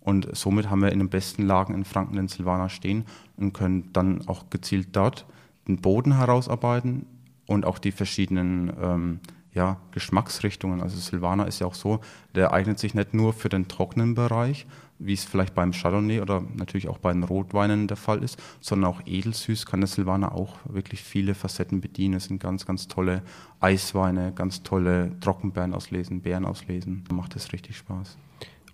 Und 0.00 0.34
somit 0.36 0.70
haben 0.70 0.82
wir 0.82 0.92
in 0.92 1.00
den 1.00 1.10
besten 1.10 1.46
Lagen 1.46 1.74
in 1.74 1.84
Franken 1.84 2.16
den 2.16 2.28
Silvaner 2.28 2.68
stehen 2.68 3.04
und 3.36 3.52
können 3.52 3.90
dann 3.92 4.26
auch 4.26 4.48
gezielt 4.50 4.88
dort 4.92 5.26
den 5.66 5.80
Boden 5.80 6.16
herausarbeiten 6.16 7.06
und 7.46 7.66
auch 7.66 7.78
die 7.78 7.92
verschiedenen 7.92 8.72
ähm, 8.80 9.20
ja, 9.58 9.76
Geschmacksrichtungen. 9.90 10.80
Also 10.80 10.96
Silvaner 10.96 11.48
ist 11.48 11.58
ja 11.58 11.66
auch 11.66 11.74
so, 11.74 11.98
der 12.36 12.52
eignet 12.52 12.78
sich 12.78 12.94
nicht 12.94 13.12
nur 13.12 13.32
für 13.32 13.48
den 13.48 13.66
trockenen 13.66 14.14
Bereich, 14.14 14.68
wie 15.00 15.14
es 15.14 15.24
vielleicht 15.24 15.52
beim 15.56 15.72
Chardonnay 15.72 16.20
oder 16.20 16.44
natürlich 16.54 16.88
auch 16.88 16.98
bei 16.98 17.12
den 17.12 17.24
Rotweinen 17.24 17.88
der 17.88 17.96
Fall 17.96 18.22
ist, 18.22 18.40
sondern 18.60 18.92
auch 18.92 19.00
edelsüß 19.04 19.66
kann 19.66 19.80
der 19.80 19.88
Silvaner 19.88 20.32
auch 20.32 20.54
wirklich 20.64 21.02
viele 21.02 21.34
Facetten 21.34 21.80
bedienen. 21.80 22.14
Es 22.14 22.26
sind 22.26 22.40
ganz, 22.40 22.66
ganz 22.66 22.86
tolle 22.86 23.22
Eisweine, 23.58 24.32
ganz 24.32 24.62
tolle 24.62 25.18
Trockenbeeren 25.18 25.74
auslesen, 25.74 26.22
Beeren 26.22 26.44
auslesen. 26.44 27.02
Macht 27.10 27.34
es 27.34 27.52
richtig 27.52 27.78
Spaß. 27.78 28.16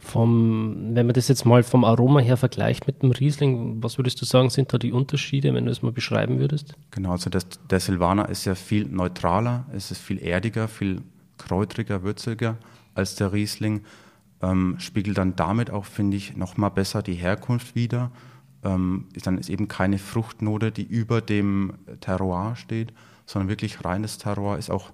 Vom, 0.05 0.95
wenn 0.95 1.07
man 1.07 1.15
das 1.15 1.29
jetzt 1.29 1.47
mal 1.47 1.63
vom 1.63 1.85
Aroma 1.85 2.21
her 2.21 2.37
vergleicht 2.37 2.87
mit 2.87 3.03
dem 3.03 3.11
Riesling, 3.11 3.83
was 3.83 3.99
würdest 3.99 4.21
du 4.21 4.27
sagen, 4.27 4.51
sind 4.51 4.73
da 4.73 4.79
die 4.79 4.93
Unterschiede, 4.93 5.55
wenn 5.55 5.65
du 5.65 5.71
es 5.71 5.83
mal 5.83 5.93
beschreiben 5.93 6.39
würdest? 6.39 6.75
Genau, 6.91 7.13
also 7.13 7.31
das, 7.31 7.47
der 7.71 7.81
Silvaner 7.81 8.29
ist 8.29 8.45
ja 8.45 8.55
viel 8.55 8.87
neutraler, 8.87 9.67
es 9.75 9.91
ist 9.91 10.01
viel 10.01 10.23
erdiger, 10.23 10.69
viel 10.69 11.01
kräutriger, 11.39 12.03
würziger 12.03 12.59
als 12.95 13.17
der 13.17 13.33
Riesling 13.33 13.83
ähm, 14.43 14.77
spiegelt 14.79 15.19
dann 15.19 15.37
damit 15.37 15.71
auch, 15.71 15.85
finde 15.85 16.17
ich, 16.17 16.37
nochmal 16.37 16.71
besser 16.71 17.03
die 17.03 17.15
Herkunft 17.15 17.75
wider. 17.75 18.11
Ähm, 18.63 19.07
dann 19.23 19.39
ist 19.39 19.49
eben 19.49 19.69
keine 19.69 19.99
Fruchtnote, 19.99 20.71
die 20.71 20.85
über 20.85 21.21
dem 21.21 21.75
Terroir 22.01 22.57
steht, 22.57 22.93
sondern 23.27 23.49
wirklich 23.49 23.85
reines 23.85 24.19
Terroir 24.19 24.59
ist 24.59 24.71
auch 24.71 24.91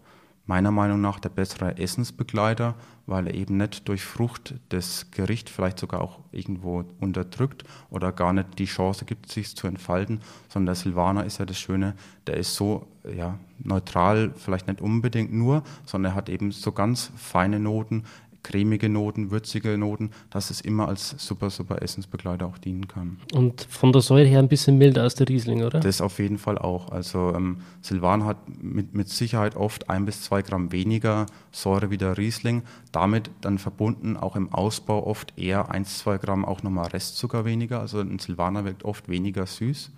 meiner 0.51 0.73
Meinung 0.73 1.01
nach 1.01 1.21
der 1.21 1.29
bessere 1.29 1.79
Essensbegleiter, 1.79 2.75
weil 3.07 3.29
er 3.29 3.35
eben 3.35 3.57
nicht 3.57 3.87
durch 3.87 4.03
Frucht 4.03 4.55
das 4.71 5.13
Gericht 5.13 5.49
vielleicht 5.49 5.79
sogar 5.79 6.01
auch 6.01 6.19
irgendwo 6.33 6.85
unterdrückt 6.99 7.63
oder 7.89 8.11
gar 8.11 8.33
nicht 8.33 8.59
die 8.59 8.65
Chance 8.65 9.05
gibt, 9.05 9.31
sich 9.31 9.55
zu 9.55 9.69
entfalten, 9.69 10.19
sondern 10.49 10.67
der 10.67 10.75
Silvaner 10.75 11.25
ist 11.25 11.39
ja 11.39 11.47
das 11.47 11.57
Schöne, 11.57 11.95
der 12.27 12.37
ist 12.37 12.57
so 12.57 12.89
ja, 13.17 13.39
neutral, 13.61 14.33
vielleicht 14.35 14.67
nicht 14.67 14.81
unbedingt 14.81 15.33
nur, 15.33 15.63
sondern 15.87 16.11
er 16.13 16.17
hat 16.17 16.29
eben 16.29 16.51
so 16.51 16.73
ganz 16.73 17.13
feine 17.15 17.61
Noten, 17.61 18.03
cremige 18.43 18.89
Noten, 18.89 19.31
würzige 19.31 19.77
Noten, 19.79 20.11
dass 20.31 20.51
es 20.51 20.61
immer 20.61 20.89
als 20.89 21.15
super, 21.19 21.51
super 21.51 21.83
Essensbegleiter 21.83 22.47
auch 22.47 22.59
dienen 22.59 22.89
kann. 22.89 23.19
Und 23.33 23.67
von 23.69 23.93
der 23.93 24.03
Säure 24.03 24.27
her 24.27 24.39
ein 24.39 24.49
bisschen 24.49 24.79
milder 24.79 25.03
als 25.03 25.15
der 25.15 25.29
Riesling, 25.29 25.63
oder? 25.63 25.81
Das 25.81 26.01
auf 26.01 26.19
jeden 26.19 26.39
Fall 26.39 26.59
auch. 26.59 26.91
Also 26.91 27.33
ähm, 27.35 27.59
Silvan 27.83 28.25
hat 28.25 28.37
mit, 28.63 28.95
mit 28.95 29.09
Sicherheit 29.09 29.57
oft 29.57 29.91
ein 29.91 30.05
bis 30.05 30.23
zwei 30.23 30.43
Gramm 30.43 30.73
weniger 30.73 31.27
Säure 31.53 31.91
wie 31.91 31.99
der 31.99 32.19
Riesling. 32.19 32.63
Damit 32.93 33.31
dann 33.41 33.59
verbunden 33.59 34.17
auch 34.17 34.37
im 34.37 34.53
Ausbau 34.53 35.07
oft 35.07 35.39
eher 35.39 35.71
ein, 35.71 35.85
zwei 35.85 36.19
Gramm 36.19 36.45
auch 36.45 36.63
nochmal 36.63 36.89
Restzucker 36.89 37.45
weniger. 37.45 37.81
Also 37.81 38.01
ein 38.01 38.19
Silvaner 38.19 38.65
wirkt 38.65 38.85
oft 38.85 39.09
weniger 39.09 39.47
süß 39.47 39.91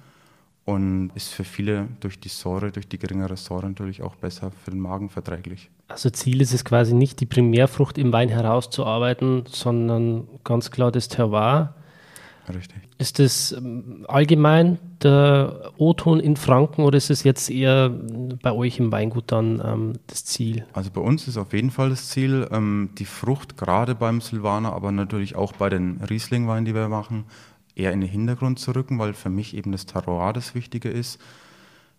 und 0.64 1.10
ist 1.14 1.32
für 1.32 1.44
viele 1.44 1.88
durch 2.00 2.20
die 2.20 2.28
Säure, 2.28 2.70
durch 2.70 2.88
die 2.88 2.98
geringere 2.98 3.36
Säure 3.36 3.68
natürlich 3.68 4.02
auch 4.02 4.14
besser 4.14 4.50
für 4.64 4.70
den 4.70 4.80
Magen 4.80 5.10
verträglich. 5.10 5.70
Also 5.88 6.10
Ziel 6.10 6.40
ist 6.40 6.54
es 6.54 6.64
quasi 6.64 6.94
nicht, 6.94 7.20
die 7.20 7.26
Primärfrucht 7.26 7.98
im 7.98 8.12
Wein 8.12 8.28
herauszuarbeiten, 8.28 9.44
sondern 9.48 10.28
ganz 10.44 10.70
klar 10.70 10.92
das 10.92 11.08
Terroir. 11.08 11.74
Richtig. 12.48 12.76
Ist 12.98 13.18
das 13.18 13.52
ähm, 13.52 14.04
allgemein 14.08 14.78
der 15.02 15.72
O-Ton 15.76 16.20
in 16.20 16.36
Franken 16.36 16.82
oder 16.82 16.96
ist 16.96 17.10
es 17.10 17.24
jetzt 17.24 17.50
eher 17.50 17.88
bei 17.88 18.52
euch 18.52 18.78
im 18.78 18.90
Weingut 18.90 19.30
dann 19.30 19.62
ähm, 19.64 19.92
das 20.08 20.24
Ziel? 20.24 20.64
Also 20.72 20.90
bei 20.90 21.00
uns 21.00 21.28
ist 21.28 21.36
auf 21.36 21.52
jeden 21.52 21.70
Fall 21.70 21.90
das 21.90 22.08
Ziel, 22.08 22.48
ähm, 22.50 22.90
die 22.98 23.04
Frucht 23.04 23.56
gerade 23.56 23.94
beim 23.94 24.20
Silvaner, 24.20 24.72
aber 24.72 24.92
natürlich 24.92 25.36
auch 25.36 25.52
bei 25.52 25.68
den 25.68 26.00
Rieslingweinen, 26.08 26.64
die 26.64 26.74
wir 26.74 26.88
machen, 26.88 27.24
eher 27.74 27.92
in 27.92 28.00
den 28.00 28.10
Hintergrund 28.10 28.58
zu 28.58 28.72
rücken, 28.72 28.98
weil 28.98 29.14
für 29.14 29.30
mich 29.30 29.56
eben 29.56 29.72
das 29.72 29.86
Terroir 29.86 30.32
das 30.32 30.54
Wichtige 30.54 30.88
ist. 30.88 31.20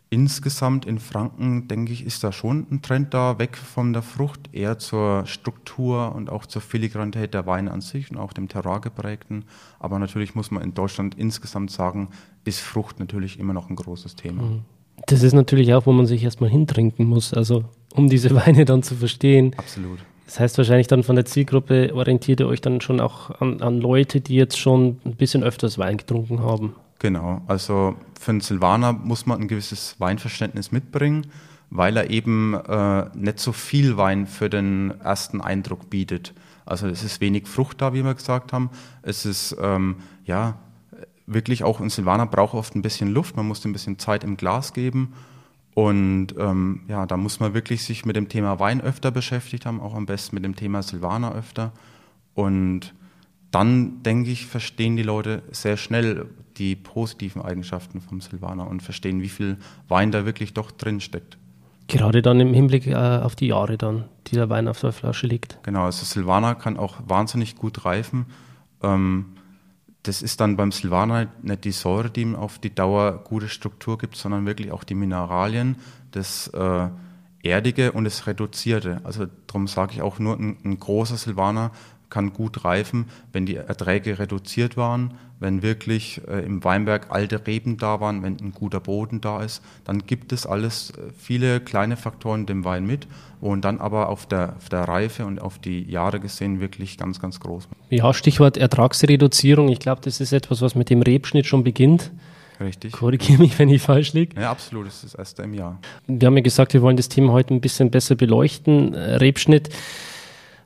Insgesamt 0.10 0.86
in 0.86 1.00
Franken, 1.00 1.68
denke 1.68 1.92
ich, 1.92 2.06
ist 2.06 2.24
da 2.24 2.32
schon 2.32 2.68
ein 2.70 2.84
Trend 2.84 3.16
da, 3.16 3.40
weg 3.40 3.58
von 3.58 3.94
der 3.94 4.04
Frucht, 4.04 4.42
eher 4.52 4.78
zur 4.78 5.26
Struktur 5.26 6.14
und 6.14 6.30
auch 6.30 6.46
zur 6.46 6.62
Filigranität 6.62 7.34
der 7.34 7.48
Weine 7.48 7.72
an 7.72 7.82
sich 7.82 8.12
und 8.12 8.18
auch 8.18 8.32
dem 8.32 8.48
Terroir 8.48 8.80
geprägten. 8.80 9.46
Aber 9.80 9.98
natürlich 9.98 10.36
muss 10.36 10.52
man 10.52 10.62
in 10.62 10.76
Deutschland 10.76 11.16
insgesamt 11.16 11.72
sagen, 11.72 12.10
ist 12.46 12.60
Frucht 12.60 13.00
natürlich 13.00 13.40
immer 13.40 13.54
noch 13.54 13.72
ein 13.72 13.76
großes 13.76 14.16
Thema. 14.16 14.44
Mhm. 14.44 14.62
Das 15.08 15.24
ist 15.24 15.34
natürlich 15.34 15.74
auch, 15.74 15.88
wo 15.88 15.92
man 15.92 16.06
sich 16.06 16.24
erstmal 16.24 16.52
hintrinken 16.52 17.08
muss, 17.08 17.34
also 17.34 17.66
um 17.96 18.08
diese 18.08 18.36
Weine 18.36 18.66
dann 18.66 18.84
zu 18.84 18.94
verstehen. 18.94 19.56
Absolut. 19.58 19.98
Das 20.26 20.40
heißt 20.40 20.58
wahrscheinlich 20.58 20.88
dann 20.88 21.04
von 21.04 21.16
der 21.16 21.26
Zielgruppe 21.26 21.94
orientiert 21.94 22.40
ihr 22.40 22.48
euch 22.48 22.62
dann 22.62 22.82
schon 22.82 23.00
auch 23.00 23.42
an, 23.42 23.62
an 23.62 23.80
Leute, 23.80 24.22
die 24.22 24.36
jetzt 24.36 24.58
schon 24.58 25.00
ein 25.06 25.16
bisschen 25.16 25.44
öfters 25.44 25.78
Wein 25.78 25.98
getrunken 25.98 26.42
haben. 26.42 26.76
Genau, 27.00 27.42
also 27.48 27.96
für 28.20 28.32
einen 28.32 28.42
Silvaner 28.42 28.94
muss 28.94 29.26
man 29.26 29.42
ein 29.42 29.48
gewisses 29.48 29.96
Weinverständnis 30.00 30.72
mitbringen, 30.72 31.28
weil 31.70 31.98
er 31.98 32.10
eben 32.10 32.54
äh, 32.54 33.06
nicht 33.14 33.40
so 33.40 33.52
viel 33.52 33.98
Wein 33.98 34.26
für 34.26 34.50
den 34.50 34.94
ersten 35.02 35.42
Eindruck 35.42 35.90
bietet. 35.90 36.34
Also 36.66 36.88
es 36.88 37.04
ist 37.04 37.20
wenig 37.20 37.48
Frucht 37.48 37.82
da, 37.82 37.94
wie 37.94 38.04
wir 38.04 38.14
gesagt 38.14 38.54
haben. 38.54 38.70
Es 39.02 39.26
ist 39.26 39.58
ähm, 39.62 39.98
ja 40.24 40.56
wirklich 41.26 41.64
auch 41.66 41.82
ein 41.82 41.90
Silvaner 41.90 42.26
braucht 42.26 42.54
oft 42.54 42.76
ein 42.76 42.82
bisschen 42.82 43.14
Luft. 43.14 43.36
Man 43.36 43.48
muss 43.48 43.66
ein 43.66 43.74
bisschen 43.74 44.00
Zeit 44.00 44.24
im 44.24 44.38
Glas 44.38 44.72
geben 44.72 45.14
und 45.74 46.36
ähm, 46.38 46.82
ja, 46.88 47.06
da 47.06 47.18
muss 47.18 47.40
man 47.40 47.54
wirklich 47.54 47.84
sich 47.84 48.06
mit 48.06 48.16
dem 48.16 48.30
Thema 48.30 48.60
Wein 48.60 48.82
öfter 48.82 49.12
beschäftigt 49.12 49.66
haben, 49.66 49.82
auch 49.82 49.96
am 49.96 50.06
besten 50.06 50.36
mit 50.36 50.46
dem 50.46 50.56
Thema 50.56 50.84
Silvaner 50.84 51.34
öfter. 51.34 51.72
Und 52.36 52.94
dann, 53.52 54.04
denke 54.04 54.30
ich, 54.32 54.46
verstehen 54.46 54.96
die 54.96 55.04
Leute 55.04 55.44
sehr 55.52 55.78
schnell 55.78 56.28
die 56.58 56.76
positiven 56.76 57.42
Eigenschaften 57.42 58.02
vom 58.02 58.22
Silvaner 58.22 58.68
und 58.68 58.82
verstehen, 58.84 59.22
wie 59.22 59.30
viel 59.30 59.58
Wein 59.88 60.12
da 60.12 60.26
wirklich 60.26 60.54
doch 60.54 60.72
drin 60.72 61.02
steckt. 61.02 61.38
Gerade 61.88 62.22
dann 62.22 62.40
im 62.40 62.54
Hinblick 62.54 62.88
äh, 62.88 62.96
auf 62.96 63.36
die 63.36 63.48
Jahre 63.48 63.78
dann, 63.78 64.06
die 64.28 64.36
der 64.36 64.50
Wein 64.50 64.68
auf 64.68 64.80
der 64.80 64.92
Flasche 64.92 65.28
liegt. 65.28 65.60
Genau, 65.64 65.86
also 65.86 66.06
Silvaner 66.06 66.56
kann 66.56 66.78
auch 66.78 66.98
wahnsinnig 67.08 67.56
gut 67.56 67.86
reifen. 67.86 68.28
Ähm, 68.82 69.26
das 70.04 70.22
ist 70.22 70.42
dann 70.42 70.58
beim 70.58 70.72
Silvaner 70.72 71.28
nicht 71.42 71.64
die 71.64 71.72
Säure, 71.72 72.10
die 72.10 72.22
ihm 72.22 72.36
auf 72.36 72.60
die 72.60 72.76
Dauer 72.76 73.24
gute 73.24 73.48
Struktur 73.48 73.98
gibt, 73.98 74.18
sondern 74.18 74.46
wirklich 74.46 74.72
auch 74.72 74.84
die 74.84 74.96
Mineralien, 74.96 75.78
das 76.12 76.48
äh, 76.50 76.90
Erdige 77.42 77.92
und 77.94 78.04
das 78.04 78.28
Reduzierte. 78.28 79.02
Also 79.04 79.28
darum 79.48 79.68
sage 79.68 79.94
ich 79.94 80.02
auch 80.02 80.20
nur, 80.20 80.38
ein, 80.38 80.58
ein 80.64 80.80
großer 80.80 81.18
Silvaner 81.18 81.72
kann 82.14 82.32
gut 82.32 82.64
reifen, 82.64 83.06
wenn 83.32 83.48
die 83.48 83.56
Erträge 83.56 84.20
reduziert 84.20 84.78
waren, 84.78 85.16
wenn 85.40 85.64
wirklich 85.64 86.22
äh, 86.28 86.46
im 86.46 86.64
Weinberg 86.64 87.08
alte 87.10 87.46
Reben 87.48 87.78
da 87.78 88.00
waren, 88.00 88.22
wenn 88.22 88.38
ein 88.40 88.52
guter 88.52 88.80
Boden 88.80 89.20
da 89.20 89.42
ist, 89.42 89.64
dann 89.84 90.06
gibt 90.06 90.32
es 90.32 90.46
alles 90.46 90.92
äh, 90.92 91.12
viele 91.18 91.60
kleine 91.60 91.98
Faktoren 91.98 92.46
dem 92.46 92.66
Wein 92.66 92.86
mit 92.86 93.08
und 93.42 93.66
dann 93.66 93.80
aber 93.80 94.10
auf 94.10 94.28
der, 94.28 94.54
auf 94.58 94.70
der 94.70 94.82
Reife 94.82 95.26
und 95.26 95.42
auf 95.42 95.58
die 95.58 95.90
Jahre 95.90 96.20
gesehen 96.20 96.60
wirklich 96.60 97.00
ganz, 97.00 97.20
ganz 97.20 97.40
groß. 97.40 97.68
Ja, 97.90 98.14
Stichwort 98.14 98.58
Ertragsreduzierung. 98.58 99.70
Ich 99.70 99.80
glaube, 99.80 100.02
das 100.04 100.22
ist 100.22 100.34
etwas, 100.34 100.62
was 100.62 100.76
mit 100.76 100.92
dem 100.92 101.02
Rebschnitt 101.02 101.48
schon 101.48 101.64
beginnt. 101.64 102.12
Richtig. 102.60 102.92
Korrigiere 102.92 103.42
mich, 103.42 103.58
wenn 103.58 103.70
ich 103.70 103.82
falsch 103.82 104.14
liege. 104.14 104.40
Ja, 104.40 104.52
absolut. 104.52 104.86
Das 104.86 105.04
ist 105.04 105.06
das 105.06 105.16
erste 105.16 105.42
im 105.42 105.56
Jahr. 105.56 105.80
Wir 106.06 106.28
haben 106.28 106.38
ja 106.38 106.44
gesagt, 106.44 106.76
wir 106.76 106.84
wollen 106.84 106.96
das 106.96 107.10
Thema 107.10 107.34
heute 107.34 107.56
ein 107.56 107.60
bisschen 107.60 107.90
besser 107.90 108.14
beleuchten. 108.14 108.94
Äh, 108.94 109.16
Rebschnitt. 109.16 109.70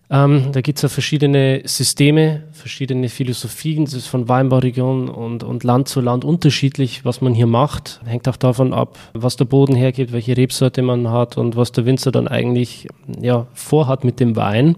Ähm, 0.10 0.54
da 0.54 0.62
gibt 0.62 0.78
es 0.78 0.84
ja 0.84 0.90
verschiedene 0.90 1.62
Systeme, 1.66 2.44
verschiedene 2.54 3.10
Philosophien. 3.10 3.84
Das 3.84 3.94
ist 3.94 4.08
von 4.08 4.30
Weinbauregion 4.30 5.10
und, 5.10 5.44
und 5.44 5.66
Land 5.66 5.90
zu 5.90 6.00
Land 6.00 6.24
unterschiedlich, 6.24 7.04
was 7.04 7.20
man 7.20 7.34
hier 7.34 7.48
macht. 7.48 8.00
Hängt 8.06 8.28
auch 8.30 8.38
davon 8.38 8.74
ab, 8.74 8.98
was 9.14 9.36
der 9.36 9.46
Boden 9.46 9.76
hergibt, 9.76 10.14
welche 10.14 10.38
Rebsorte 10.38 10.82
man 10.82 11.10
hat 11.10 11.38
und 11.38 11.58
was 11.58 11.74
der 11.74 11.86
Winzer 11.86 12.12
dann 12.12 12.30
eigentlich 12.30 12.88
ja, 13.20 13.48
vorhat 13.54 14.06
mit 14.06 14.22
dem 14.22 14.38
Wein. 14.38 14.78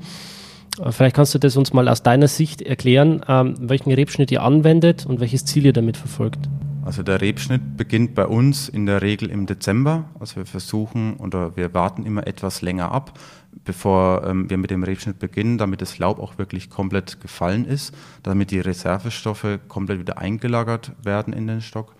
Äh, 0.83 0.91
vielleicht 0.91 1.15
kannst 1.15 1.35
du 1.35 1.39
das 1.39 1.55
uns 1.57 1.73
mal 1.73 1.87
aus 1.87 2.01
deiner 2.01 2.27
Sicht 2.27 2.63
erklären, 2.63 3.23
ähm, 3.27 3.53
welchen 3.59 3.91
Rebschnitt 3.91 4.31
ihr 4.31 4.41
anwendet 4.41 5.05
und 5.05 5.19
welches 5.19 5.45
Ziel 5.45 5.65
ihr 5.65 5.73
damit 5.73 5.97
verfolgt. 5.97 6.49
Also 6.89 7.03
der 7.03 7.21
Rebschnitt 7.21 7.77
beginnt 7.77 8.15
bei 8.15 8.25
uns 8.25 8.67
in 8.67 8.87
der 8.87 9.03
Regel 9.03 9.29
im 9.29 9.45
Dezember. 9.45 10.05
Also 10.19 10.37
wir 10.37 10.47
versuchen 10.47 11.17
oder 11.17 11.55
wir 11.55 11.75
warten 11.75 12.03
immer 12.03 12.25
etwas 12.25 12.63
länger 12.63 12.91
ab, 12.91 13.13
bevor 13.69 14.25
ähm, 14.25 14.49
wir 14.49 14.57
mit 14.57 14.71
dem 14.71 14.81
Rebschnitt 14.81 15.19
beginnen, 15.19 15.59
damit 15.59 15.79
das 15.79 15.99
Laub 15.99 16.17
auch 16.17 16.39
wirklich 16.39 16.71
komplett 16.71 17.21
gefallen 17.21 17.65
ist, 17.65 17.93
damit 18.23 18.49
die 18.49 18.59
Reservestoffe 18.59 19.59
komplett 19.67 19.99
wieder 19.99 20.17
eingelagert 20.17 20.93
werden 21.03 21.33
in 21.33 21.45
den 21.45 21.61
Stock. 21.61 21.93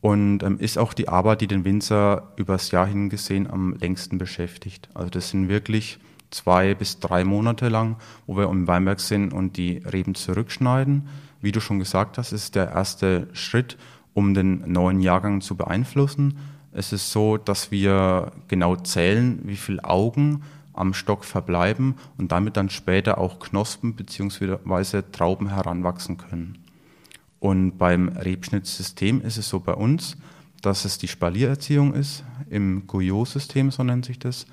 Und 0.00 0.42
ähm, 0.42 0.58
ist 0.58 0.78
auch 0.78 0.92
die 0.92 1.08
Arbeit, 1.08 1.40
die 1.40 1.46
den 1.46 1.64
Winzer 1.64 2.32
übers 2.34 2.72
Jahr 2.72 2.88
hingesehen 2.88 3.48
am 3.48 3.74
längsten 3.74 4.18
beschäftigt. 4.18 4.88
Also 4.92 5.10
das 5.10 5.30
sind 5.30 5.48
wirklich 5.48 6.00
zwei 6.32 6.74
bis 6.74 6.98
drei 6.98 7.22
Monate 7.22 7.68
lang, 7.68 7.94
wo 8.26 8.36
wir 8.36 8.50
im 8.50 8.66
Weinberg 8.66 8.98
sind 8.98 9.32
und 9.32 9.56
die 9.56 9.84
Reben 9.92 10.16
zurückschneiden. 10.16 11.06
Wie 11.40 11.52
du 11.52 11.60
schon 11.60 11.78
gesagt 11.78 12.18
hast, 12.18 12.32
ist 12.32 12.56
der 12.56 12.72
erste 12.72 13.28
Schritt, 13.34 13.78
um 14.14 14.34
den 14.34 14.64
neuen 14.66 15.00
Jahrgang 15.00 15.42
zu 15.42 15.54
beeinflussen. 15.54 16.38
Es 16.72 16.92
ist 16.92 17.12
so, 17.12 17.36
dass 17.36 17.70
wir 17.70 18.32
genau 18.48 18.74
zählen, 18.74 19.38
wie 19.44 19.56
viele 19.56 19.84
Augen 19.84 20.42
am 20.72 20.94
Stock 20.94 21.24
verbleiben 21.24 21.96
und 22.18 22.32
damit 22.32 22.56
dann 22.56 22.70
später 22.70 23.18
auch 23.18 23.38
Knospen 23.38 23.94
bzw. 23.94 25.02
Trauben 25.12 25.48
heranwachsen 25.48 26.16
können. 26.16 26.58
Und 27.40 27.76
beim 27.78 28.08
Rebschnittsystem 28.08 29.20
ist 29.20 29.36
es 29.36 29.48
so 29.48 29.60
bei 29.60 29.74
uns, 29.74 30.16
dass 30.62 30.84
es 30.84 30.98
die 30.98 31.08
Spaliererziehung 31.08 31.94
ist, 31.94 32.24
im 32.48 32.86
Guyot-System, 32.86 33.70
so 33.70 33.82
nennt 33.82 34.04
sich 34.04 34.18
das 34.18 34.46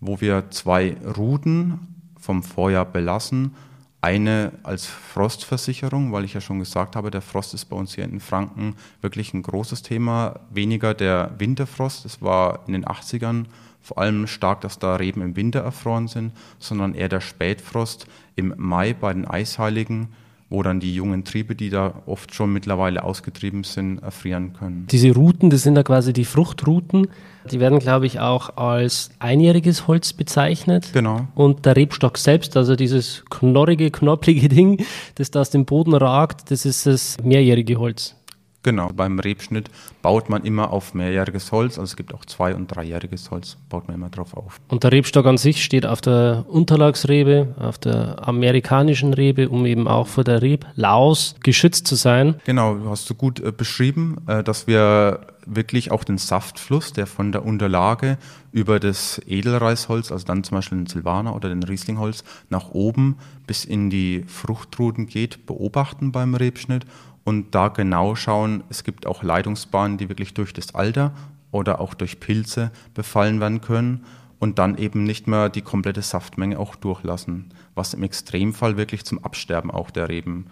wo 0.00 0.20
wir 0.20 0.50
zwei 0.50 0.96
Routen 1.16 1.80
vom 2.18 2.42
Vorjahr 2.42 2.84
belassen. 2.84 3.54
Eine 4.00 4.52
als 4.62 4.86
Frostversicherung, 4.86 6.12
weil 6.12 6.24
ich 6.24 6.34
ja 6.34 6.40
schon 6.40 6.60
gesagt 6.60 6.94
habe, 6.94 7.10
der 7.10 7.20
Frost 7.20 7.52
ist 7.52 7.64
bei 7.64 7.74
uns 7.74 7.94
hier 7.94 8.04
in 8.04 8.20
Franken 8.20 8.76
wirklich 9.00 9.34
ein 9.34 9.42
großes 9.42 9.82
Thema. 9.82 10.40
Weniger 10.50 10.94
der 10.94 11.34
Winterfrost, 11.38 12.04
es 12.04 12.22
war 12.22 12.60
in 12.68 12.74
den 12.74 12.84
80ern 12.84 13.46
vor 13.82 13.98
allem 13.98 14.26
stark, 14.26 14.60
dass 14.60 14.78
da 14.78 14.96
Reben 14.96 15.22
im 15.22 15.34
Winter 15.34 15.60
erfroren 15.60 16.08
sind, 16.08 16.32
sondern 16.58 16.94
eher 16.94 17.08
der 17.08 17.20
Spätfrost 17.20 18.06
im 18.36 18.54
Mai 18.56 18.92
bei 18.92 19.12
den 19.12 19.26
Eisheiligen 19.26 20.08
wo 20.50 20.62
dann 20.62 20.80
die 20.80 20.94
jungen 20.94 21.24
Triebe, 21.24 21.54
die 21.54 21.68
da 21.70 22.02
oft 22.06 22.34
schon 22.34 22.52
mittlerweile 22.52 23.04
ausgetrieben 23.04 23.64
sind, 23.64 23.98
erfrieren 23.98 24.54
können. 24.54 24.86
Diese 24.90 25.12
Routen, 25.12 25.50
das 25.50 25.62
sind 25.62 25.74
da 25.74 25.82
quasi 25.82 26.12
die 26.12 26.24
Fruchtrouten. 26.24 27.08
Die 27.50 27.60
werden, 27.60 27.78
glaube 27.78 28.06
ich, 28.06 28.20
auch 28.20 28.56
als 28.56 29.10
einjähriges 29.18 29.86
Holz 29.86 30.12
bezeichnet. 30.12 30.90
Genau. 30.92 31.26
Und 31.34 31.66
der 31.66 31.76
Rebstock 31.76 32.18
selbst, 32.18 32.56
also 32.56 32.76
dieses 32.76 33.24
knorrige, 33.30 33.90
knorpelige 33.90 34.48
Ding, 34.48 34.84
das 35.16 35.30
da 35.30 35.40
aus 35.40 35.50
dem 35.50 35.64
Boden 35.64 35.94
ragt, 35.94 36.50
das 36.50 36.64
ist 36.64 36.86
das 36.86 37.16
mehrjährige 37.22 37.76
Holz. 37.76 38.17
Genau, 38.64 38.90
beim 38.94 39.20
Rebschnitt 39.20 39.70
baut 40.02 40.28
man 40.28 40.44
immer 40.44 40.72
auf 40.72 40.92
mehrjähriges 40.92 41.52
Holz, 41.52 41.78
also 41.78 41.84
es 41.84 41.96
gibt 41.96 42.12
auch 42.12 42.24
zwei- 42.24 42.54
und 42.54 42.66
dreijähriges 42.66 43.30
Holz, 43.30 43.56
baut 43.68 43.86
man 43.86 43.96
immer 43.96 44.10
drauf 44.10 44.34
auf. 44.36 44.60
Und 44.68 44.82
der 44.82 44.90
Rebstock 44.90 45.26
an 45.26 45.38
sich 45.38 45.64
steht 45.64 45.86
auf 45.86 46.00
der 46.00 46.44
Unterlagsrebe, 46.48 47.54
auf 47.60 47.78
der 47.78 48.26
amerikanischen 48.26 49.14
Rebe, 49.14 49.48
um 49.48 49.64
eben 49.64 49.86
auch 49.86 50.08
vor 50.08 50.24
der 50.24 50.42
Reblaus 50.42 51.36
geschützt 51.42 51.86
zu 51.86 51.94
sein. 51.94 52.40
Genau, 52.46 52.74
du 52.74 52.90
hast 52.90 53.08
du 53.08 53.14
gut 53.14 53.38
äh, 53.38 53.52
beschrieben, 53.52 54.18
äh, 54.26 54.42
dass 54.42 54.66
wir 54.66 55.20
wirklich 55.46 55.90
auch 55.90 56.04
den 56.04 56.18
Saftfluss, 56.18 56.92
der 56.92 57.06
von 57.06 57.32
der 57.32 57.44
Unterlage 57.44 58.18
über 58.52 58.80
das 58.80 59.20
Edelreisholz, 59.26 60.12
also 60.12 60.26
dann 60.26 60.44
zum 60.44 60.56
Beispiel 60.56 60.78
den 60.78 60.86
Silvaner 60.86 61.34
oder 61.34 61.48
den 61.48 61.62
Rieslingholz, 61.62 62.24
nach 62.50 62.70
oben 62.70 63.16
bis 63.46 63.64
in 63.64 63.88
die 63.88 64.24
Fruchtruten 64.26 65.06
geht, 65.06 65.46
beobachten 65.46 66.12
beim 66.12 66.34
Rebschnitt 66.34 66.84
und 67.28 67.54
da 67.54 67.68
genau 67.68 68.14
schauen, 68.14 68.64
es 68.70 68.84
gibt 68.84 69.06
auch 69.06 69.22
Leitungsbahnen, 69.22 69.98
die 69.98 70.08
wirklich 70.08 70.32
durch 70.32 70.54
das 70.54 70.74
Alter 70.74 71.12
oder 71.50 71.78
auch 71.78 71.92
durch 71.92 72.20
Pilze 72.20 72.70
befallen 72.94 73.38
werden 73.38 73.60
können 73.60 74.06
und 74.38 74.58
dann 74.58 74.78
eben 74.78 75.04
nicht 75.04 75.26
mehr 75.26 75.50
die 75.50 75.60
komplette 75.60 76.00
Saftmenge 76.00 76.58
auch 76.58 76.74
durchlassen, 76.74 77.52
was 77.74 77.92
im 77.92 78.02
Extremfall 78.02 78.78
wirklich 78.78 79.04
zum 79.04 79.22
Absterben 79.22 79.70
auch 79.70 79.90
der 79.90 80.08
Reben 80.08 80.46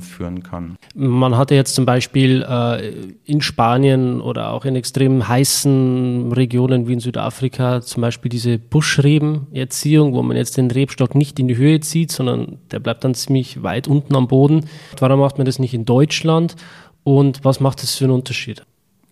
führen 0.00 0.42
kann. 0.42 0.76
Man 0.94 1.36
hatte 1.36 1.54
jetzt 1.54 1.74
zum 1.74 1.84
Beispiel 1.86 2.44
äh, 2.48 2.92
in 3.24 3.40
Spanien 3.40 4.20
oder 4.20 4.52
auch 4.52 4.64
in 4.64 4.76
extrem 4.76 5.26
heißen 5.26 6.32
Regionen 6.32 6.86
wie 6.88 6.94
in 6.94 7.00
Südafrika 7.00 7.80
zum 7.80 8.00
Beispiel 8.00 8.28
diese 8.28 8.58
Buschrebenerziehung, 8.58 10.14
wo 10.14 10.22
man 10.22 10.36
jetzt 10.36 10.56
den 10.56 10.70
Rebstock 10.70 11.14
nicht 11.14 11.38
in 11.38 11.48
die 11.48 11.56
Höhe 11.56 11.80
zieht, 11.80 12.12
sondern 12.12 12.58
der 12.70 12.80
bleibt 12.80 13.04
dann 13.04 13.14
ziemlich 13.14 13.62
weit 13.62 13.88
unten 13.88 14.14
am 14.14 14.28
Boden. 14.28 14.66
Warum 14.98 15.20
macht 15.20 15.38
man 15.38 15.44
das 15.44 15.58
nicht 15.58 15.74
in 15.74 15.84
Deutschland 15.84 16.56
und 17.04 17.44
was 17.44 17.60
macht 17.60 17.82
das 17.82 17.96
für 17.96 18.04
einen 18.04 18.14
Unterschied? 18.14 18.64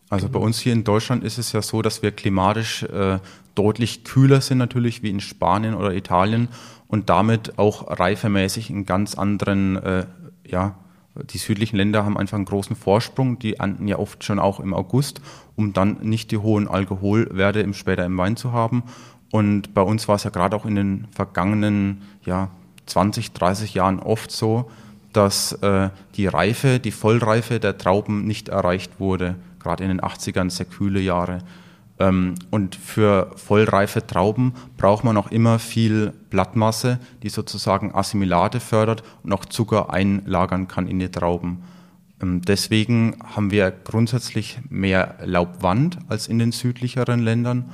Also 0.09 0.29
bei 0.29 0.41
uns 0.41 0.59
hier 0.59 0.73
in 0.73 0.83
Deutschland 0.83 1.23
ist 1.23 1.39
es 1.39 1.53
ja 1.53 1.63
so, 1.63 1.83
dass 1.83 2.03
wir 2.03 2.11
klimatisch 2.11 2.83
äh, 2.83 3.19
deutlich 3.55 4.05
kühler 4.05 4.41
sind 4.41 4.59
natürlich 4.59 5.03
wie 5.03 5.11
in 5.11 5.21
Spanien 5.21 5.75
oder 5.75 5.95
Italien 5.95 6.49
und 6.89 7.09
damit 7.09 7.59
auch 7.59 7.99
reifemäßig 8.01 8.71
einen 8.71 8.87
ganz 8.87 9.15
anderen 9.15 9.77
äh, 9.77 10.07
ja, 10.51 10.75
die 11.15 11.39
südlichen 11.39 11.77
Länder 11.77 12.05
haben 12.05 12.17
einfach 12.17 12.37
einen 12.37 12.45
großen 12.45 12.77
Vorsprung. 12.77 13.39
Die 13.39 13.55
ernten 13.55 13.89
ja 13.89 13.99
oft 13.99 14.23
schon 14.25 14.39
auch 14.39 14.61
im 14.61 14.73
August, 14.73 15.21
um 15.57 15.73
dann 15.73 15.99
nicht 16.03 16.31
die 16.31 16.39
hohen 16.39 16.69
Alkoholwerte 16.69 17.61
im, 17.61 17.75
später 17.75 18.05
im 18.05 18.17
Wein 18.17 18.37
zu 18.37 18.53
haben. 18.53 18.85
Und 19.31 19.75
bei 19.75 19.83
uns 19.83 20.09
war 20.09 20.17
es 20.17 20.25
ja 20.25 20.31
gerade 20.31 20.57
auch 20.57 20.67
in 20.67 20.75
den 20.75 21.09
vergangenen 21.13 22.03
ja, 22.25 22.51
20, 22.87 23.33
30 23.33 23.75
Jahren 23.75 24.01
oft 24.01 24.31
so, 24.31 24.71
dass 25.13 25.53
äh, 25.55 25.91
die 26.15 26.27
Reife, 26.27 26.79
die 26.79 26.93
Vollreife 26.93 27.61
der 27.61 27.79
Trauben 27.79 28.25
nicht 28.25 28.49
erreicht 28.49 29.01
wurde. 29.01 29.37
Gerade 29.61 29.85
in 29.85 29.91
den 29.91 30.01
80ern, 30.01 30.51
sehr 30.51 30.67
kühle 30.67 31.01
Jahre. 31.01 31.39
Ähm, 32.01 32.35
und 32.51 32.75
für 32.75 33.31
vollreife 33.37 34.05
Trauben 34.07 34.55
braucht 34.79 35.05
man 35.05 35.17
auch 35.19 35.31
immer 35.31 35.59
viel 35.59 36.13
Blattmasse, 36.31 36.99
die 37.23 37.29
sozusagen 37.29 37.95
Assimilate 37.95 38.59
fördert 38.59 39.05
und 39.23 39.33
auch 39.33 39.45
Zucker 39.45 39.93
einlagern 39.93 40.67
kann 40.67 40.89
in 40.89 40.99
die 40.99 41.11
Trauben. 41.11 41.63
Ähm, 42.21 42.41
deswegen 42.41 43.17
haben 43.37 43.51
wir 43.51 43.71
grundsätzlich 43.71 44.59
mehr 44.71 45.17
Laubwand 45.23 45.99
als 46.09 46.27
in 46.27 46.39
den 46.39 46.53
südlicheren 46.53 47.21
Ländern 47.21 47.71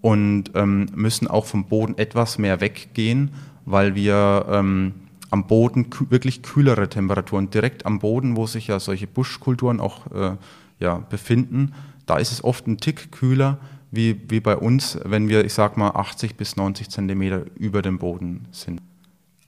und 0.00 0.52
ähm, 0.54 0.86
müssen 0.94 1.26
auch 1.26 1.44
vom 1.44 1.64
Boden 1.64 1.98
etwas 1.98 2.38
mehr 2.38 2.60
weggehen, 2.60 3.32
weil 3.64 3.94
wir 3.94 4.46
am 4.48 5.46
Boden 5.46 5.86
wirklich 6.08 6.42
kühlere 6.42 6.88
Temperaturen 6.88 7.50
direkt 7.50 7.84
am 7.84 7.98
Boden, 7.98 8.36
wo 8.36 8.46
sich 8.46 8.68
ja 8.68 8.80
solche 8.80 9.06
Buschkulturen 9.06 9.78
auch 9.78 10.06
äh, 10.12 10.36
ja, 10.80 11.02
befinden, 11.10 11.74
da 12.08 12.16
ist 12.16 12.32
es 12.32 12.42
oft 12.42 12.66
ein 12.66 12.78
Tick 12.78 13.12
kühler 13.12 13.58
wie, 13.90 14.20
wie 14.28 14.40
bei 14.40 14.56
uns, 14.56 14.98
wenn 15.04 15.28
wir, 15.28 15.44
ich 15.44 15.54
sag 15.54 15.76
mal, 15.76 15.90
80 15.90 16.36
bis 16.36 16.56
90 16.56 16.88
Zentimeter 16.88 17.42
über 17.56 17.82
dem 17.82 17.98
Boden 17.98 18.46
sind. 18.52 18.80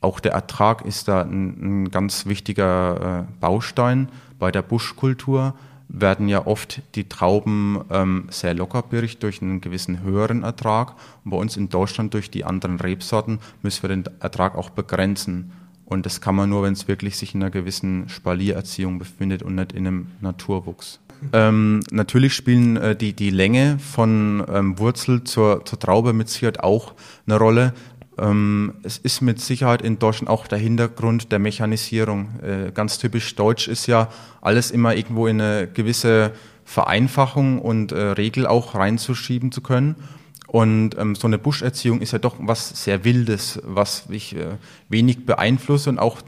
Auch 0.00 0.20
der 0.20 0.32
Ertrag 0.32 0.84
ist 0.86 1.08
da 1.08 1.22
ein, 1.22 1.84
ein 1.84 1.90
ganz 1.90 2.24
wichtiger 2.26 3.26
äh, 3.28 3.32
Baustein. 3.40 4.08
Bei 4.38 4.50
der 4.50 4.62
Buschkultur 4.62 5.54
werden 5.88 6.28
ja 6.28 6.46
oft 6.46 6.80
die 6.94 7.08
Trauben 7.08 7.80
ähm, 7.90 8.26
sehr 8.30 8.54
lockerbierig 8.54 9.18
durch 9.18 9.42
einen 9.42 9.60
gewissen 9.60 10.02
höheren 10.02 10.42
Ertrag. 10.42 10.94
Und 11.24 11.32
bei 11.32 11.36
uns 11.36 11.56
in 11.56 11.68
Deutschland 11.68 12.14
durch 12.14 12.30
die 12.30 12.44
anderen 12.44 12.80
Rebsorten 12.80 13.40
müssen 13.62 13.82
wir 13.82 13.88
den 13.88 14.04
Ertrag 14.20 14.56
auch 14.56 14.70
begrenzen. 14.70 15.52
Und 15.84 16.06
das 16.06 16.20
kann 16.20 16.36
man 16.36 16.48
nur, 16.48 16.62
wenn 16.62 16.72
es 16.72 16.88
wirklich 16.88 17.18
sich 17.18 17.34
in 17.34 17.42
einer 17.42 17.50
gewissen 17.50 18.08
Spaliererziehung 18.08 18.98
befindet 18.98 19.42
und 19.42 19.56
nicht 19.56 19.72
in 19.72 19.86
einem 19.86 20.06
Naturwuchs. 20.20 21.00
Ähm, 21.32 21.80
natürlich 21.90 22.34
spielen 22.34 22.76
äh, 22.76 22.96
die, 22.96 23.12
die 23.12 23.30
Länge 23.30 23.78
von 23.78 24.44
ähm, 24.52 24.78
Wurzel 24.78 25.24
zur, 25.24 25.64
zur 25.64 25.78
Traube 25.78 26.12
mit 26.12 26.28
Sicherheit 26.28 26.60
auch 26.60 26.94
eine 27.26 27.38
Rolle. 27.38 27.74
Ähm, 28.18 28.74
es 28.82 28.98
ist 28.98 29.20
mit 29.20 29.40
Sicherheit 29.40 29.82
in 29.82 29.98
Deutschland 29.98 30.28
auch 30.28 30.46
der 30.46 30.58
Hintergrund 30.58 31.32
der 31.32 31.38
Mechanisierung. 31.38 32.28
Äh, 32.42 32.72
ganz 32.72 32.98
typisch 32.98 33.34
deutsch 33.36 33.68
ist 33.68 33.86
ja 33.86 34.08
alles 34.40 34.70
immer 34.70 34.94
irgendwo 34.94 35.26
in 35.26 35.40
eine 35.40 35.68
gewisse 35.68 36.32
Vereinfachung 36.64 37.60
und 37.60 37.92
äh, 37.92 38.00
Regel 38.00 38.46
auch 38.46 38.74
reinzuschieben 38.74 39.52
zu 39.52 39.60
können. 39.60 39.96
Und 40.46 40.98
ähm, 40.98 41.14
so 41.14 41.26
eine 41.26 41.38
Buscherziehung 41.38 42.00
ist 42.00 42.12
ja 42.12 42.18
doch 42.18 42.36
was 42.40 42.84
sehr 42.84 43.04
Wildes, 43.04 43.60
was 43.64 44.04
ich 44.10 44.36
äh, 44.36 44.56
wenig 44.88 45.24
beeinflusse 45.24 45.90
und 45.90 45.98
auch 45.98 46.18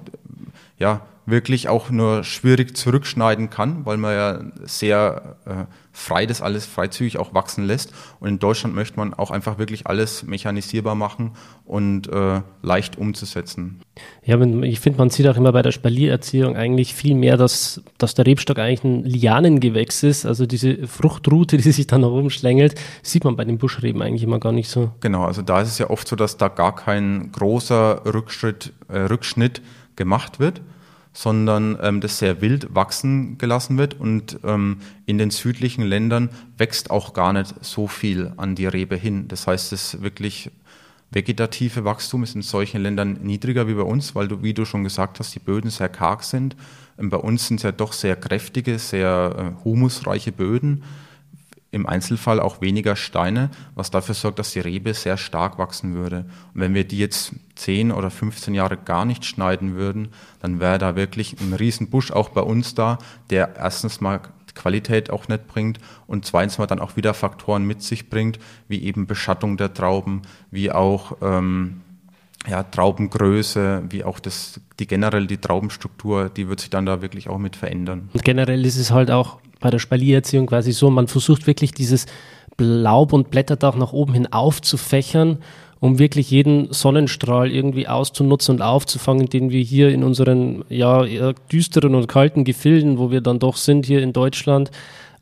ja, 0.79 1.03
wirklich 1.27 1.69
auch 1.69 1.91
nur 1.91 2.25
schwierig 2.25 2.77
zurückschneiden 2.77 3.51
kann, 3.51 3.87
weil 3.87 3.97
man 3.97 4.15
ja 4.15 4.41
sehr 4.65 5.37
äh, 5.45 5.65
frei 5.93 6.27
das 6.27 6.43
alles 6.43 6.67
freizügig 6.67 7.19
auch 7.19 7.33
wachsen 7.35 7.65
lässt. 7.65 7.93
Und 8.19 8.29
in 8.29 8.39
Deutschland 8.39 8.75
möchte 8.75 8.97
man 8.97 9.15
auch 9.15 9.31
einfach 9.31 9.59
wirklich 9.59 9.87
alles 9.87 10.25
mechanisierbar 10.25 10.95
machen 10.95 11.33
und 11.65 12.09
äh, 12.09 12.41
leicht 12.63 12.99
umzusetzen. 12.99 13.81
Ja, 14.25 14.41
ich 14.41 14.81
finde, 14.81 14.99
man 14.99 15.11
sieht 15.11 15.29
auch 15.29 15.37
immer 15.37 15.53
bei 15.53 15.63
der 15.63 15.71
Spaliererziehung 15.71 16.57
eigentlich 16.57 16.95
viel 16.95 17.15
mehr, 17.15 17.37
dass, 17.37 17.83
dass 17.99 18.15
der 18.15 18.27
Rebstock 18.27 18.59
eigentlich 18.59 18.85
ein 18.85 19.05
Lianengewächs 19.05 20.03
ist. 20.03 20.27
Also 20.27 20.47
diese 20.47 20.89
Fruchtrute, 20.89 21.57
die 21.59 21.73
sich 21.73 21.87
dann 21.87 22.01
nach 22.01 22.09
oben 22.09 22.31
schlängelt, 22.31 22.75
sieht 23.03 23.25
man 23.25 23.37
bei 23.37 23.45
den 23.45 23.59
Buschreben 23.59 24.03
eigentlich 24.03 24.25
immer 24.25 24.41
gar 24.41 24.53
nicht 24.53 24.69
so. 24.69 24.91
Genau, 25.01 25.25
also 25.25 25.43
da 25.43 25.61
ist 25.61 25.69
es 25.69 25.79
ja 25.79 25.89
oft 25.89 26.09
so, 26.09 26.17
dass 26.17 26.37
da 26.37 26.49
gar 26.49 26.75
kein 26.75 27.31
großer 27.31 28.03
Rückschritt, 28.07 28.73
äh, 28.89 28.99
Rückschnitt 28.99 29.63
gemacht 29.95 30.41
wird 30.41 30.63
sondern 31.13 31.79
ähm, 31.83 32.01
das 32.01 32.19
sehr 32.19 32.41
wild 32.41 32.75
wachsen 32.75 33.39
gelassen 33.39 33.79
wird. 33.79 33.99
Und 33.99 34.39
ähm, 34.45 34.79
in 35.07 35.19
den 35.19 35.31
südlichen 35.31 35.85
Ländern 35.85 36.31
wächst 36.57 36.91
auch 36.91 37.13
gar 37.13 37.33
nicht 37.33 37.55
so 37.61 37.87
viel 37.87 38.33
an 38.37 38.55
die 38.55 38.67
Rebe 38.67 38.97
hin. 38.97 39.29
Das 39.29 39.47
heißt, 39.47 39.73
das 39.73 40.03
wirklich 40.03 40.51
vegetative 41.11 41.85
Wachstum 41.85 42.23
ist 42.23 42.35
in 42.35 42.43
solchen 42.43 42.83
Ländern 42.83 43.19
niedriger 43.23 43.69
wie 43.69 43.75
bei 43.75 43.83
uns, 43.83 44.15
weil 44.15 44.29
du, 44.29 44.43
wie 44.43 44.55
du 44.55 44.65
schon 44.65 44.85
gesagt 44.85 45.19
hast, 45.19 45.35
die 45.35 45.41
Böden 45.41 45.71
sehr 45.71 45.91
karg 45.91 46.23
sind. 46.25 46.57
Ähm, 46.99 47.11
bei 47.11 47.19
uns 47.19 47.47
sind 47.47 47.59
es 47.59 47.65
ja 47.65 47.73
doch 47.73 47.93
sehr 47.93 48.17
kräftige, 48.17 48.79
sehr 48.79 49.55
äh, 49.61 49.65
humusreiche 49.65 50.33
Böden 50.33 50.83
im 51.73 51.87
Einzelfall 51.87 52.39
auch 52.39 52.61
weniger 52.61 52.97
Steine, 52.97 53.51
was 53.75 53.91
dafür 53.91 54.15
sorgt, 54.15 54.39
dass 54.39 54.53
die 54.53 54.61
Rebe 54.61 54.93
sehr 54.93 55.17
stark 55.17 55.59
wachsen 55.59 55.95
würde. 55.95 56.27
Und 56.55 56.61
wenn 56.61 56.75
wir 56.75 56.85
die 56.85 56.99
jetzt 56.99 57.33
10 57.57 57.91
oder 57.91 58.11
15 58.11 58.55
Jahre 58.55 58.77
gar 58.77 59.07
nicht 59.07 59.25
schneiden 59.25 59.75
würden, 59.75 60.09
dann 60.41 60.61
wäre 60.61 60.79
da 60.79 60.97
wirklich 60.97 61.41
ein 61.41 61.55
Riesenbusch 61.55 62.13
auch 62.13 62.29
bei 62.29 62.43
uns 62.43 62.75
da, 62.75 62.99
der 63.31 63.57
erstens 63.57 64.03
mal 64.03 64.21
Qualität 64.55 65.09
auch 65.09 65.29
nicht 65.29 65.49
bringt 65.49 65.79
und 66.07 66.27
zweitens 66.27 66.59
mal 66.59 66.67
dann 66.67 66.79
auch 66.79 66.97
wieder 66.97 67.15
Faktoren 67.15 67.65
mit 67.65 67.83
sich 67.83 68.11
bringt, 68.11 68.39
wie 68.69 68.83
eben 68.83 69.07
Beschattung 69.07 69.57
der 69.57 69.73
Trauben, 69.73 70.23
wie 70.51 70.71
auch 70.71 71.17
ähm, 71.23 71.81
ja, 72.47 72.63
Traubengröße, 72.65 73.85
wie 73.89 74.05
auch 74.05 74.21
das, 74.21 74.61
die 74.79 74.87
generell 74.87 75.27
die 75.27 75.39
Traubenstruktur, 75.39 76.29
die 76.29 76.49
wird 76.49 76.61
sich 76.61 76.69
dann 76.69 76.85
da 76.85 77.01
wirklich 77.01 77.31
auch 77.31 77.39
mit 77.39 77.57
verändern. 77.57 78.11
Und 78.13 78.25
generell 78.25 78.67
ist 78.67 78.77
es 78.77 78.91
halt 78.91 79.11
auch 79.11 79.39
bei 79.63 79.71
der 79.71 79.79
Spaliererziehung 79.79 80.47
quasi 80.47 80.73
so, 80.73 80.91
man 80.91 81.09
versucht 81.09 81.47
wirklich 81.47 81.73
dieses 81.73 82.07
Laub- 82.59 83.15
und 83.15 83.31
Blätterdach 83.31 83.77
nach 83.77 83.93
oben 83.93 84.13
hin 84.13 84.31
aufzufächern, 84.31 85.39
um 85.81 85.99
wirklich 85.99 86.31
jeden 86.31 86.73
Sonnenstrahl 86.73 87.51
irgendwie 87.51 87.89
auszunutzen 87.89 88.57
und 88.57 88.63
aufzufangen, 88.63 89.29
den 89.29 89.51
wir 89.51 89.63
hier 89.63 89.89
in 89.89 90.05
unseren 90.05 90.65
ja, 90.69 91.05
düsteren 91.51 91.95
und 91.95 92.07
kalten 92.07 92.45
Gefilden, 92.45 92.99
wo 92.99 93.11
wir 93.11 93.21
dann 93.21 93.39
doch 93.39 93.57
sind 93.57 93.87
hier 93.87 94.03
in 94.03 94.13
Deutschland, 94.13 94.71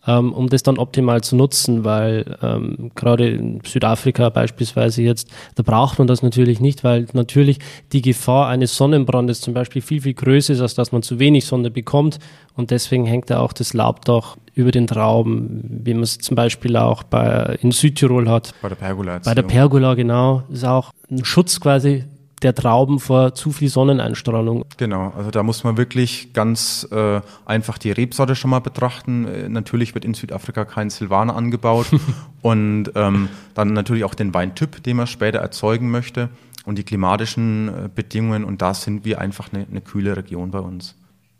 ähm, 0.06 0.32
um 0.32 0.48
das 0.48 0.62
dann 0.62 0.78
optimal 0.78 1.22
zu 1.22 1.36
nutzen, 1.36 1.84
weil 1.84 2.36
ähm, 2.42 2.90
gerade 2.94 3.28
in 3.28 3.60
Südafrika 3.64 4.28
beispielsweise 4.30 5.02
jetzt, 5.02 5.28
da 5.56 5.62
braucht 5.62 5.98
man 5.98 6.06
das 6.08 6.22
natürlich 6.22 6.60
nicht, 6.60 6.84
weil 6.84 7.06
natürlich 7.12 7.58
die 7.92 8.02
Gefahr 8.02 8.48
eines 8.48 8.76
Sonnenbrandes 8.76 9.40
zum 9.40 9.54
Beispiel 9.54 9.82
viel, 9.82 10.00
viel 10.00 10.14
größer 10.14 10.54
ist, 10.54 10.60
als 10.60 10.74
dass 10.74 10.92
man 10.92 11.02
zu 11.02 11.18
wenig 11.18 11.44
Sonne 11.44 11.70
bekommt 11.70 12.18
und 12.56 12.70
deswegen 12.70 13.06
hängt 13.06 13.30
da 13.30 13.40
auch 13.40 13.52
das 13.52 13.74
Laubdach 13.74 14.36
über 14.54 14.70
den 14.70 14.86
Trauben, 14.86 15.80
wie 15.84 15.94
man 15.94 16.02
es 16.02 16.18
zum 16.18 16.34
Beispiel 16.34 16.76
auch 16.76 17.02
bei, 17.02 17.58
in 17.62 17.72
Südtirol 17.72 18.28
hat. 18.28 18.54
Bei 18.62 18.68
der 18.68 18.76
Pergola. 18.76 19.18
Bei 19.24 19.34
der 19.34 19.42
Pergola, 19.42 19.94
genau. 19.94 20.42
Ist 20.50 20.64
auch 20.64 20.90
ein 21.10 21.24
Schutz 21.24 21.60
quasi 21.60 22.04
der 22.42 22.54
Trauben 22.54 23.00
vor 23.00 23.34
zu 23.34 23.52
viel 23.52 23.68
Sonneneinstrahlung. 23.68 24.64
Genau, 24.76 25.12
also 25.16 25.30
da 25.30 25.42
muss 25.42 25.64
man 25.64 25.76
wirklich 25.76 26.32
ganz 26.32 26.88
äh, 26.90 27.20
einfach 27.44 27.78
die 27.78 27.92
Rebsorte 27.92 28.34
schon 28.34 28.50
mal 28.50 28.60
betrachten. 28.60 29.26
Äh, 29.26 29.48
natürlich 29.48 29.94
wird 29.94 30.04
in 30.04 30.14
Südafrika 30.14 30.64
kein 30.64 30.90
Silvaner 30.90 31.36
angebaut 31.36 31.86
und 32.42 32.90
ähm, 32.94 33.28
dann 33.54 33.72
natürlich 33.72 34.04
auch 34.04 34.14
den 34.14 34.32
Weintyp, 34.32 34.82
den 34.82 34.96
man 34.96 35.06
später 35.06 35.38
erzeugen 35.38 35.90
möchte 35.90 36.30
und 36.64 36.76
die 36.76 36.84
klimatischen 36.84 37.68
äh, 37.68 37.88
Bedingungen 37.94 38.44
und 38.44 38.62
da 38.62 38.74
sind 38.74 39.04
wir 39.04 39.20
einfach 39.20 39.52
eine, 39.52 39.66
eine 39.70 39.80
kühle 39.80 40.16
Region 40.16 40.50
bei 40.50 40.60
uns. 40.60 40.94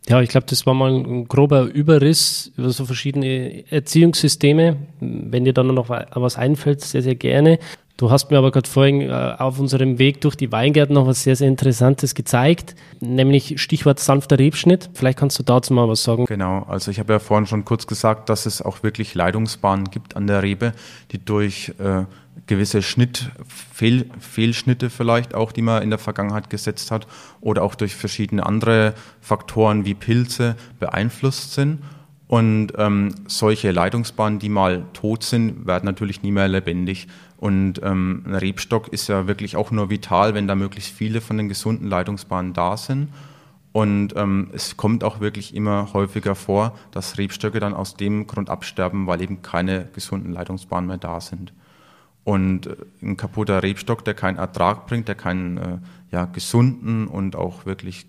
Ja, 0.08 0.20
ich 0.20 0.30
glaube, 0.30 0.46
das 0.48 0.66
war 0.66 0.74
mal 0.74 0.92
ein 0.92 1.28
grober 1.28 1.64
Überriss 1.64 2.52
über 2.56 2.70
so 2.70 2.84
verschiedene 2.84 3.70
Erziehungssysteme. 3.70 4.76
Wenn 5.00 5.44
dir 5.44 5.52
dann 5.52 5.68
noch 5.68 5.88
was 5.88 6.36
einfällt, 6.36 6.80
sehr, 6.80 7.02
sehr 7.02 7.14
gerne. 7.14 7.58
Du 8.00 8.10
hast 8.10 8.30
mir 8.30 8.38
aber 8.38 8.50
gerade 8.50 8.66
vorhin 8.66 9.02
äh, 9.02 9.12
auf 9.12 9.60
unserem 9.60 9.98
Weg 9.98 10.22
durch 10.22 10.34
die 10.34 10.50
Weingärten 10.50 10.94
noch 10.94 11.06
was 11.06 11.22
sehr, 11.22 11.36
sehr 11.36 11.48
Interessantes 11.48 12.14
gezeigt, 12.14 12.74
nämlich 13.00 13.60
Stichwort 13.60 14.00
sanfter 14.00 14.38
Rebschnitt. 14.38 14.88
Vielleicht 14.94 15.18
kannst 15.18 15.38
du 15.38 15.42
dazu 15.42 15.74
mal 15.74 15.86
was 15.86 16.02
sagen. 16.02 16.24
Genau, 16.24 16.62
also 16.62 16.90
ich 16.90 16.98
habe 16.98 17.12
ja 17.12 17.18
vorhin 17.18 17.46
schon 17.46 17.66
kurz 17.66 17.86
gesagt, 17.86 18.30
dass 18.30 18.46
es 18.46 18.62
auch 18.62 18.82
wirklich 18.82 19.14
Leitungsbahnen 19.14 19.90
gibt 19.90 20.16
an 20.16 20.26
der 20.26 20.42
Rebe, 20.42 20.72
die 21.12 21.22
durch 21.22 21.74
äh, 21.78 22.04
gewisse 22.46 22.82
Schnitt, 22.82 23.30
Fehl, 23.72 24.10
Fehlschnitte 24.18 24.90
vielleicht 24.90 25.34
auch, 25.34 25.52
die 25.52 25.62
man 25.62 25.82
in 25.82 25.90
der 25.90 25.98
Vergangenheit 25.98 26.50
gesetzt 26.50 26.90
hat, 26.90 27.06
oder 27.40 27.62
auch 27.62 27.74
durch 27.74 27.94
verschiedene 27.94 28.44
andere 28.46 28.94
Faktoren 29.20 29.84
wie 29.84 29.94
Pilze 29.94 30.56
beeinflusst 30.78 31.54
sind. 31.54 31.80
Und 32.26 32.74
ähm, 32.78 33.14
solche 33.26 33.72
Leitungsbahnen, 33.72 34.38
die 34.38 34.48
mal 34.48 34.84
tot 34.92 35.24
sind, 35.24 35.66
werden 35.66 35.86
natürlich 35.86 36.22
nie 36.22 36.30
mehr 36.30 36.46
lebendig. 36.46 37.08
Und 37.36 37.80
ähm, 37.82 38.22
ein 38.24 38.34
Rebstock 38.34 38.88
ist 38.88 39.08
ja 39.08 39.26
wirklich 39.26 39.56
auch 39.56 39.72
nur 39.72 39.90
vital, 39.90 40.34
wenn 40.34 40.46
da 40.46 40.54
möglichst 40.54 40.92
viele 40.94 41.20
von 41.20 41.38
den 41.38 41.48
gesunden 41.48 41.88
Leitungsbahnen 41.88 42.52
da 42.52 42.76
sind. 42.76 43.08
Und 43.72 44.14
ähm, 44.16 44.50
es 44.52 44.76
kommt 44.76 45.04
auch 45.04 45.20
wirklich 45.20 45.54
immer 45.54 45.92
häufiger 45.92 46.34
vor, 46.34 46.76
dass 46.90 47.18
Rebstöcke 47.18 47.60
dann 47.60 47.74
aus 47.74 47.94
dem 47.94 48.26
Grund 48.26 48.50
absterben, 48.50 49.06
weil 49.06 49.22
eben 49.22 49.42
keine 49.42 49.88
gesunden 49.92 50.32
Leitungsbahnen 50.32 50.88
mehr 50.88 50.98
da 50.98 51.20
sind. 51.20 51.52
Und 52.24 52.66
äh, 52.66 52.76
ein 53.02 53.16
kaputter 53.16 53.62
Rebstock, 53.62 54.04
der 54.04 54.14
keinen 54.14 54.38
Ertrag 54.38 54.86
bringt, 54.86 55.08
der 55.08 55.14
keinen 55.14 55.56
äh, 55.58 55.78
ja, 56.10 56.24
gesunden 56.26 57.06
und 57.06 57.36
auch 57.36 57.66
wirklich 57.66 58.06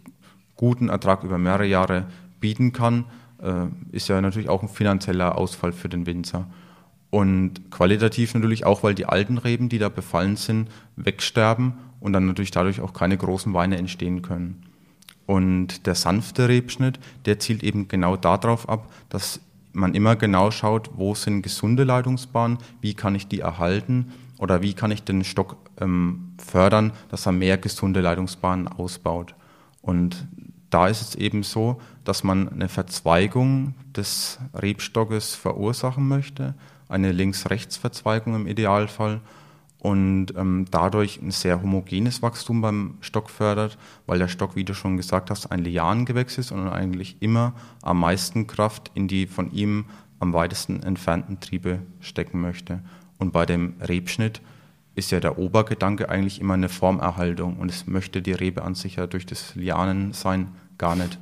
guten 0.56 0.90
Ertrag 0.90 1.24
über 1.24 1.38
mehrere 1.38 1.66
Jahre 1.66 2.06
bieten 2.40 2.74
kann, 2.74 3.06
äh, 3.42 3.66
ist 3.92 4.08
ja 4.08 4.22
natürlich 4.22 4.50
auch 4.50 4.62
ein 4.62 4.70
finanzieller 4.70 5.38
Ausfall 5.38 5.72
für 5.72 5.90
den 5.90 6.06
Winzer. 6.06 6.48
Und 7.10 7.72
qualitativ 7.72 8.34
natürlich 8.34 8.66
auch, 8.66 8.84
weil 8.84 8.96
die 8.96 9.06
alten 9.06 9.38
Reben, 9.38 9.70
die 9.70 9.80
da 9.80 9.90
befallen 9.90 10.38
sind, 10.38 10.70
wegsterben 10.96 11.74
und 12.00 12.14
dann 12.14 12.26
natürlich 12.26 12.52
dadurch 12.52 12.80
auch 12.80 12.94
keine 12.94 13.18
großen 13.18 13.54
Weine 13.54 13.78
entstehen 13.78 14.22
können. 14.22 14.64
Und 15.26 15.86
der 15.86 15.96
sanfte 15.96 16.48
Rebschnitt, 16.48 17.00
der 17.26 17.40
zielt 17.40 17.64
eben 17.64 17.88
genau 17.88 18.18
darauf 18.18 18.68
ab, 18.70 18.92
dass 19.10 19.40
man 19.74 19.94
immer 19.94 20.16
genau 20.16 20.52
schaut, 20.52 20.90
wo 20.96 21.16
sind 21.16 21.42
gesunde 21.42 21.84
Leitungsbahnen, 21.84 22.58
wie 22.82 22.94
kann 22.94 23.16
ich 23.16 23.28
die 23.28 23.40
erhalten 23.40 24.12
oder 24.38 24.62
wie 24.62 24.74
kann 24.74 24.92
ich 24.92 25.04
den 25.04 25.24
Stock 25.24 25.58
ähm, 25.80 26.34
fördern, 26.38 26.92
dass 27.10 27.26
er 27.26 27.32
mehr 27.32 27.58
gesunde 27.58 28.02
Leitungsbahnen 28.02 28.68
ausbaut. 28.68 29.36
Und 29.82 30.28
da 30.70 30.88
ist 30.88 31.02
es 31.02 31.16
eben 31.16 31.44
so, 31.44 31.82
dass 32.04 32.24
man 32.24 32.50
eine 32.50 32.70
Verzweigung 32.70 33.76
des 33.96 34.40
Rebstockes 34.54 35.36
verursachen 35.36 36.08
möchte, 36.08 36.56
eine 36.88 37.12
Links-Rechts-Verzweigung 37.12 38.36
im 38.36 38.48
Idealfall 38.48 39.22
und 39.82 40.28
ähm, 40.38 40.68
dadurch 40.70 41.20
ein 41.22 41.32
sehr 41.32 41.60
homogenes 41.60 42.22
Wachstum 42.22 42.62
beim 42.62 42.98
Stock 43.02 43.32
fördert, 43.32 43.80
weil 44.06 44.20
der 44.20 44.28
Stock, 44.28 44.56
wie 44.56 44.64
du 44.64 44.76
schon 44.76 44.96
gesagt 44.96 45.32
hast, 45.32 45.52
ein 45.52 45.64
Lianengewächs 45.64 46.38
ist 46.38 46.52
und 46.52 46.68
eigentlich 46.68 47.18
immer 47.20 47.54
am 47.82 48.00
meisten 48.00 48.46
Kraft 48.46 48.92
in 48.94 49.08
die 49.08 49.26
von 49.26 49.52
ihm 49.52 49.86
am 50.20 50.34
weitesten 50.34 50.84
entfernten 50.84 51.40
Triebe 51.40 51.80
stecken 52.00 52.42
möchte. 52.42 52.82
Und 53.18 53.34
bei 53.34 53.48
dem 53.48 53.74
Rebschnitt 53.82 54.42
ist 54.94 55.10
ja 55.10 55.20
der 55.20 55.40
Obergedanke 55.40 56.10
eigentlich 56.10 56.40
immer 56.40 56.54
eine 56.54 56.70
Formerhaltung 56.70 57.58
und 57.58 57.72
es 57.72 57.88
möchte 57.88 58.22
die 58.22 58.34
Rebe 58.34 58.62
an 58.62 58.76
sich 58.76 58.98
ja 58.98 59.08
durch 59.08 59.26
das 59.26 59.56
Lianensein 59.56 60.50
gar 60.78 60.96
nicht. 60.96 61.18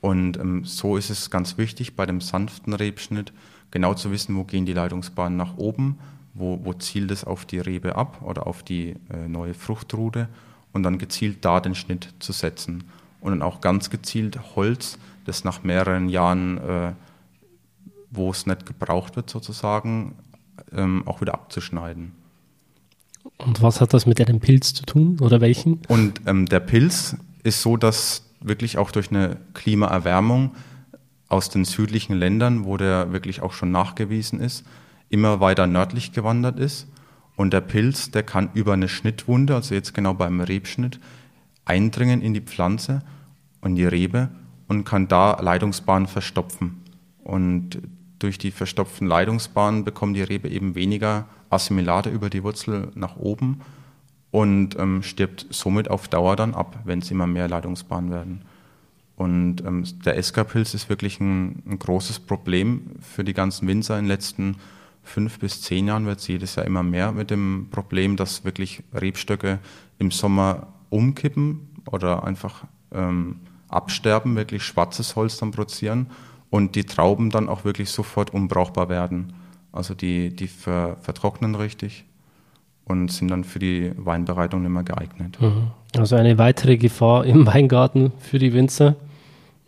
Und 0.00 0.38
ähm, 0.38 0.64
so 0.64 0.96
ist 0.96 1.10
es 1.10 1.28
ganz 1.28 1.58
wichtig 1.58 1.94
bei 1.94 2.06
dem 2.06 2.22
sanften 2.22 2.72
Rebschnitt 2.72 3.34
genau 3.70 3.92
zu 3.92 4.10
wissen, 4.12 4.34
wo 4.34 4.44
gehen 4.44 4.64
die 4.64 4.72
Leitungsbahnen 4.72 5.36
nach 5.36 5.58
oben, 5.58 5.98
wo, 6.36 6.60
wo 6.64 6.72
zielt 6.74 7.10
es 7.10 7.24
auf 7.24 7.44
die 7.44 7.58
Rebe 7.58 7.96
ab 7.96 8.22
oder 8.22 8.46
auf 8.46 8.62
die 8.62 8.94
äh, 9.10 9.28
neue 9.28 9.54
Fruchtrute 9.54 10.28
und 10.72 10.82
dann 10.82 10.98
gezielt 10.98 11.44
da 11.44 11.60
den 11.60 11.74
Schnitt 11.74 12.14
zu 12.18 12.32
setzen. 12.32 12.84
Und 13.20 13.32
dann 13.32 13.42
auch 13.42 13.60
ganz 13.60 13.90
gezielt 13.90 14.38
Holz, 14.54 14.98
das 15.24 15.42
nach 15.44 15.62
mehreren 15.62 16.08
Jahren, 16.08 16.58
äh, 16.58 16.92
wo 18.10 18.30
es 18.30 18.46
nicht 18.46 18.66
gebraucht 18.66 19.16
wird 19.16 19.30
sozusagen, 19.30 20.14
ähm, 20.72 21.02
auch 21.06 21.20
wieder 21.20 21.34
abzuschneiden. 21.34 22.12
Und 23.38 23.62
was 23.62 23.80
hat 23.80 23.92
das 23.92 24.06
mit 24.06 24.20
einem 24.20 24.40
Pilz 24.40 24.74
zu 24.74 24.84
tun 24.84 25.18
oder 25.20 25.40
welchen? 25.40 25.80
Und 25.88 26.20
ähm, 26.26 26.46
der 26.46 26.60
Pilz 26.60 27.16
ist 27.42 27.62
so, 27.62 27.76
dass 27.76 28.22
wirklich 28.40 28.78
auch 28.78 28.90
durch 28.90 29.10
eine 29.10 29.38
Klimaerwärmung 29.54 30.54
aus 31.28 31.48
den 31.48 31.64
südlichen 31.64 32.16
Ländern, 32.16 32.64
wo 32.64 32.76
der 32.76 33.12
wirklich 33.12 33.42
auch 33.42 33.52
schon 33.52 33.72
nachgewiesen 33.72 34.40
ist, 34.40 34.64
immer 35.08 35.40
weiter 35.40 35.66
nördlich 35.66 36.12
gewandert 36.12 36.58
ist. 36.58 36.88
Und 37.36 37.52
der 37.52 37.60
Pilz, 37.60 38.10
der 38.10 38.22
kann 38.22 38.50
über 38.54 38.72
eine 38.72 38.88
Schnittwunde, 38.88 39.54
also 39.54 39.74
jetzt 39.74 39.94
genau 39.94 40.14
beim 40.14 40.40
Rebschnitt, 40.40 41.00
eindringen 41.64 42.22
in 42.22 42.34
die 42.34 42.40
Pflanze 42.40 43.02
und 43.60 43.74
die 43.74 43.84
Rebe 43.84 44.30
und 44.68 44.84
kann 44.84 45.08
da 45.08 45.38
Leitungsbahnen 45.40 46.08
verstopfen. 46.08 46.82
Und 47.22 47.82
durch 48.18 48.38
die 48.38 48.50
verstopften 48.50 49.06
Leitungsbahnen 49.06 49.84
bekommt 49.84 50.16
die 50.16 50.22
Rebe 50.22 50.48
eben 50.48 50.74
weniger 50.74 51.26
Assimilate 51.50 52.10
über 52.10 52.30
die 52.30 52.42
Wurzel 52.42 52.90
nach 52.94 53.16
oben 53.16 53.60
und 54.30 54.78
ähm, 54.78 55.02
stirbt 55.02 55.46
somit 55.50 55.90
auf 55.90 56.08
Dauer 56.08 56.36
dann 56.36 56.54
ab, 56.54 56.80
wenn 56.84 57.00
es 57.00 57.10
immer 57.10 57.26
mehr 57.26 57.48
Leitungsbahnen 57.48 58.10
werden. 58.10 58.42
Und 59.16 59.64
ähm, 59.64 59.84
der 60.04 60.16
Esca-Pilz 60.18 60.74
ist 60.74 60.88
wirklich 60.88 61.20
ein, 61.20 61.62
ein, 61.66 61.78
großes 61.78 62.20
Problem 62.20 62.90
für 63.00 63.24
die 63.24 63.32
ganzen 63.32 63.66
Winzer. 63.66 63.98
In 63.98 64.04
den 64.04 64.08
letzten 64.08 64.56
fünf 65.06 65.38
bis 65.38 65.62
zehn 65.62 65.88
Jahren 65.88 66.06
wird 66.06 66.18
es 66.18 66.28
jedes 66.28 66.56
Jahr 66.56 66.66
immer 66.66 66.82
mehr 66.82 67.12
mit 67.12 67.30
dem 67.30 67.68
Problem, 67.70 68.16
dass 68.16 68.44
wirklich 68.44 68.82
Rebstöcke 68.92 69.58
im 69.98 70.10
Sommer 70.10 70.68
umkippen 70.90 71.68
oder 71.90 72.24
einfach 72.24 72.64
ähm, 72.92 73.40
absterben, 73.68 74.36
wirklich 74.36 74.62
schwarzes 74.62 75.16
Holz 75.16 75.38
dann 75.38 75.50
produzieren 75.52 76.06
und 76.50 76.74
die 76.74 76.84
Trauben 76.84 77.30
dann 77.30 77.48
auch 77.48 77.64
wirklich 77.64 77.90
sofort 77.90 78.30
unbrauchbar 78.30 78.88
werden. 78.88 79.32
Also 79.72 79.94
die, 79.94 80.34
die 80.34 80.48
ver, 80.48 80.96
vertrocknen 81.00 81.54
richtig 81.54 82.04
und 82.84 83.10
sind 83.10 83.28
dann 83.28 83.44
für 83.44 83.58
die 83.58 83.92
Weinbereitung 83.96 84.62
nicht 84.62 84.70
mehr 84.70 84.84
geeignet. 84.84 85.38
Mhm. 85.40 85.70
Also 85.96 86.16
eine 86.16 86.38
weitere 86.38 86.76
Gefahr 86.76 87.24
im 87.24 87.46
Weingarten 87.52 88.12
für 88.18 88.38
die 88.38 88.52
Winzer, 88.52 88.96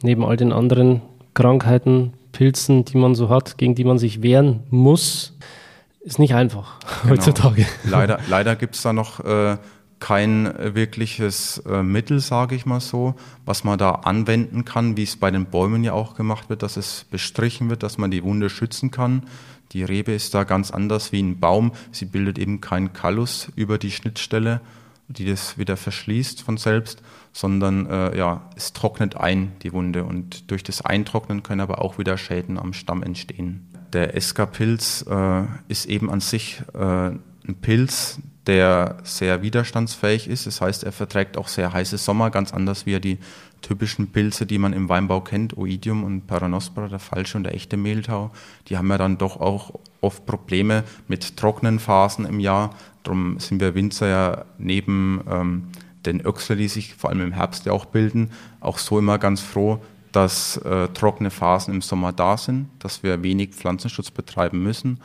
neben 0.02 0.24
all 0.24 0.36
den 0.36 0.52
anderen 0.52 1.02
Krankheiten, 1.34 2.12
Pilzen, 2.32 2.84
die 2.84 2.96
man 2.96 3.14
so 3.14 3.28
hat, 3.28 3.58
gegen 3.58 3.74
die 3.74 3.84
man 3.84 3.98
sich 3.98 4.22
wehren 4.22 4.60
muss, 4.70 5.36
ist 6.00 6.18
nicht 6.18 6.34
einfach 6.34 6.78
genau. 7.02 7.14
heutzutage. 7.14 7.66
Leider, 7.84 8.20
leider 8.28 8.56
gibt 8.56 8.74
es 8.74 8.82
da 8.82 8.92
noch 8.92 9.20
äh, 9.24 9.58
kein 10.00 10.52
wirkliches 10.74 11.58
äh, 11.66 11.82
Mittel, 11.82 12.20
sage 12.20 12.54
ich 12.54 12.66
mal 12.66 12.80
so, 12.80 13.14
was 13.44 13.64
man 13.64 13.78
da 13.78 13.90
anwenden 13.90 14.64
kann, 14.64 14.96
wie 14.96 15.02
es 15.02 15.16
bei 15.16 15.30
den 15.30 15.46
Bäumen 15.46 15.84
ja 15.84 15.92
auch 15.92 16.14
gemacht 16.14 16.48
wird, 16.50 16.62
dass 16.62 16.76
es 16.76 17.04
bestrichen 17.10 17.70
wird, 17.70 17.82
dass 17.82 17.98
man 17.98 18.10
die 18.10 18.22
Wunde 18.22 18.50
schützen 18.50 18.90
kann. 18.90 19.24
Die 19.72 19.84
Rebe 19.84 20.12
ist 20.12 20.34
da 20.34 20.44
ganz 20.44 20.70
anders 20.70 21.12
wie 21.12 21.22
ein 21.22 21.40
Baum. 21.40 21.72
Sie 21.92 22.06
bildet 22.06 22.38
eben 22.38 22.60
keinen 22.60 22.92
Kallus 22.92 23.48
über 23.54 23.76
die 23.78 23.90
Schnittstelle, 23.90 24.60
die 25.08 25.24
das 25.24 25.56
wieder 25.56 25.76
verschließt 25.76 26.42
von 26.42 26.58
selbst, 26.58 27.02
sondern 27.32 27.86
äh, 27.86 28.16
ja, 28.16 28.48
es 28.56 28.72
trocknet 28.72 29.16
ein, 29.16 29.52
die 29.62 29.72
Wunde. 29.72 30.04
Und 30.04 30.50
durch 30.50 30.62
das 30.62 30.82
Eintrocknen 30.82 31.42
können 31.42 31.62
aber 31.62 31.80
auch 31.82 31.98
wieder 31.98 32.18
Schäden 32.18 32.58
am 32.58 32.72
Stamm 32.72 33.02
entstehen. 33.02 33.66
Der 33.92 34.14
Eska-Pilz 34.14 35.06
äh, 35.08 35.44
ist 35.68 35.86
eben 35.86 36.10
an 36.10 36.20
sich 36.20 36.62
äh, 36.74 36.78
ein 36.78 37.54
Pilz, 37.60 38.20
der 38.46 38.98
sehr 39.02 39.42
widerstandsfähig 39.42 40.28
ist. 40.28 40.46
Das 40.46 40.60
heißt, 40.60 40.84
er 40.84 40.92
verträgt 40.92 41.38
auch 41.38 41.48
sehr 41.48 41.72
heiße 41.72 41.96
Sommer, 41.96 42.30
ganz 42.30 42.52
anders 42.52 42.86
wie 42.86 43.00
die 43.00 43.18
typischen 43.62 44.12
Pilze, 44.12 44.46
die 44.46 44.58
man 44.58 44.72
im 44.72 44.88
Weinbau 44.88 45.20
kennt, 45.20 45.56
Oidium 45.56 46.04
und 46.04 46.26
Paranospora, 46.26 46.88
der 46.88 46.98
falsche 46.98 47.36
und 47.36 47.44
der 47.44 47.54
echte 47.54 47.76
Mehltau. 47.76 48.30
Die 48.68 48.76
haben 48.76 48.88
ja 48.90 48.98
dann 48.98 49.18
doch 49.18 49.40
auch 49.40 49.72
oft 50.00 50.26
Probleme 50.26 50.84
mit 51.08 51.36
trockenen 51.36 51.78
Phasen 51.78 52.24
im 52.24 52.40
Jahr. 52.40 52.70
Darum 53.08 53.38
sind 53.38 53.60
wir 53.60 53.74
Winzer 53.74 54.08
ja 54.08 54.44
neben 54.58 55.22
ähm, 55.30 55.64
den 56.04 56.20
Öchsel, 56.20 56.56
die 56.56 56.68
sich 56.68 56.94
vor 56.94 57.10
allem 57.10 57.22
im 57.22 57.32
Herbst 57.32 57.64
ja 57.64 57.72
auch 57.72 57.86
bilden, 57.86 58.30
auch 58.60 58.76
so 58.76 58.98
immer 58.98 59.18
ganz 59.18 59.40
froh, 59.40 59.80
dass 60.12 60.58
äh, 60.58 60.88
trockene 60.88 61.30
Phasen 61.30 61.74
im 61.74 61.80
Sommer 61.80 62.12
da 62.12 62.36
sind, 62.36 62.68
dass 62.78 63.02
wir 63.02 63.22
wenig 63.22 63.50
Pflanzenschutz 63.50 64.10
betreiben 64.10 64.62
müssen 64.62 64.98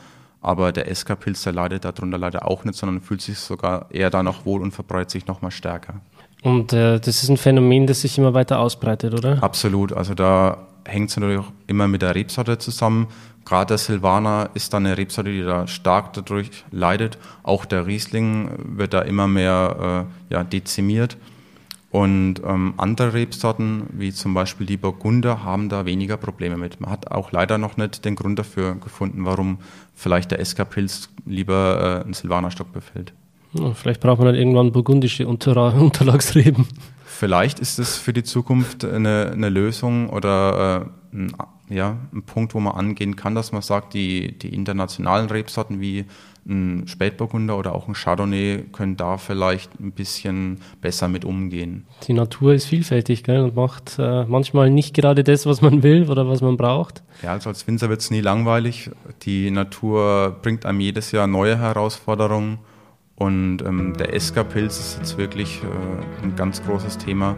aber 0.44 0.72
der 0.72 0.94
SK-Pilz, 0.94 1.42
der 1.44 1.54
leidet 1.54 1.86
darunter 1.86 2.18
leider 2.18 2.46
auch 2.46 2.64
nicht, 2.64 2.76
sondern 2.76 3.00
fühlt 3.00 3.22
sich 3.22 3.38
sogar 3.38 3.86
eher 3.90 4.10
da 4.10 4.22
noch 4.22 4.44
wohl 4.44 4.60
und 4.60 4.72
verbreitet 4.72 5.10
sich 5.10 5.26
noch 5.26 5.40
mal 5.40 5.50
stärker. 5.50 6.02
Und 6.42 6.74
äh, 6.74 7.00
das 7.00 7.22
ist 7.22 7.30
ein 7.30 7.38
Phänomen, 7.38 7.86
das 7.86 8.02
sich 8.02 8.18
immer 8.18 8.34
weiter 8.34 8.58
ausbreitet, 8.58 9.14
oder? 9.14 9.42
Absolut. 9.42 9.94
Also 9.94 10.12
da 10.12 10.66
hängt 10.84 11.08
es 11.08 11.16
natürlich 11.16 11.38
auch 11.38 11.52
immer 11.66 11.88
mit 11.88 12.02
der 12.02 12.14
Rebsorte 12.14 12.58
zusammen. 12.58 13.06
Gerade 13.44 13.68
der 13.68 13.78
Silvaner 13.78 14.50
ist 14.54 14.72
dann 14.72 14.86
eine 14.86 14.96
Rebsorte, 14.96 15.30
die 15.30 15.42
da 15.42 15.66
stark 15.66 16.12
dadurch 16.14 16.64
leidet. 16.70 17.18
Auch 17.42 17.64
der 17.64 17.86
Riesling 17.86 18.50
wird 18.76 18.94
da 18.94 19.02
immer 19.02 19.28
mehr 19.28 20.06
äh, 20.30 20.34
ja, 20.34 20.44
dezimiert. 20.44 21.16
Und 21.90 22.42
ähm, 22.44 22.74
andere 22.76 23.14
Rebsorten, 23.14 23.84
wie 23.92 24.12
zum 24.12 24.34
Beispiel 24.34 24.66
die 24.66 24.76
Burgunder, 24.76 25.44
haben 25.44 25.68
da 25.68 25.86
weniger 25.86 26.16
Probleme 26.16 26.56
mit. 26.56 26.80
Man 26.80 26.90
hat 26.90 27.12
auch 27.12 27.30
leider 27.30 27.56
noch 27.56 27.76
nicht 27.76 28.04
den 28.04 28.16
Grund 28.16 28.36
dafür 28.36 28.74
gefunden, 28.74 29.24
warum 29.24 29.58
vielleicht 29.94 30.32
der 30.32 30.44
SK-Pilz 30.44 31.10
lieber 31.24 32.00
äh, 32.00 32.04
einen 32.04 32.14
Silvanerstock 32.14 32.72
befällt. 32.72 33.12
Ja, 33.52 33.72
vielleicht 33.74 34.00
braucht 34.00 34.18
man 34.18 34.26
dann 34.26 34.34
irgendwann 34.34 34.72
burgundische 34.72 35.28
Unter 35.28 35.74
Unterlagsreben. 35.80 36.66
Vielleicht 37.04 37.60
ist 37.60 37.78
es 37.78 37.96
für 37.96 38.12
die 38.12 38.24
Zukunft 38.24 38.84
eine, 38.84 39.30
eine 39.32 39.48
Lösung 39.48 40.10
oder 40.10 40.90
äh, 41.12 41.16
ein, 41.16 41.32
ja, 41.68 41.96
ein 42.12 42.22
Punkt, 42.22 42.54
wo 42.54 42.60
man 42.60 42.74
angehen 42.74 43.16
kann, 43.16 43.34
dass 43.34 43.52
man 43.52 43.62
sagt, 43.62 43.94
die, 43.94 44.36
die 44.38 44.54
internationalen 44.54 45.28
Rebsorten 45.28 45.80
wie 45.80 46.04
ein 46.46 46.86
Spätburgunder 46.86 47.56
oder 47.56 47.74
auch 47.74 47.88
ein 47.88 47.94
Chardonnay 47.94 48.64
können 48.72 48.96
da 48.96 49.16
vielleicht 49.16 49.80
ein 49.80 49.92
bisschen 49.92 50.58
besser 50.80 51.08
mit 51.08 51.24
umgehen. 51.24 51.86
Die 52.06 52.12
Natur 52.12 52.54
ist 52.54 52.66
vielfältig 52.66 53.24
gell, 53.24 53.40
und 53.40 53.56
macht 53.56 53.98
äh, 53.98 54.24
manchmal 54.26 54.70
nicht 54.70 54.94
gerade 54.94 55.24
das, 55.24 55.46
was 55.46 55.62
man 55.62 55.82
will 55.82 56.10
oder 56.10 56.28
was 56.28 56.42
man 56.42 56.56
braucht. 56.56 57.02
Ja, 57.22 57.32
also 57.32 57.48
als 57.48 57.66
Winzer 57.66 57.88
wird 57.88 58.00
es 58.00 58.10
nie 58.10 58.20
langweilig. 58.20 58.90
Die 59.22 59.50
Natur 59.50 60.36
bringt 60.42 60.66
einem 60.66 60.80
jedes 60.80 61.12
Jahr 61.12 61.26
neue 61.26 61.58
Herausforderungen. 61.58 62.58
Und 63.16 63.58
ähm, 63.62 63.94
der 63.96 64.12
Eska-Pilz 64.12 64.78
ist 64.78 64.98
jetzt 64.98 65.18
wirklich 65.18 65.62
äh, 65.62 66.24
ein 66.24 66.34
ganz 66.34 66.62
großes 66.64 66.98
Thema, 66.98 67.36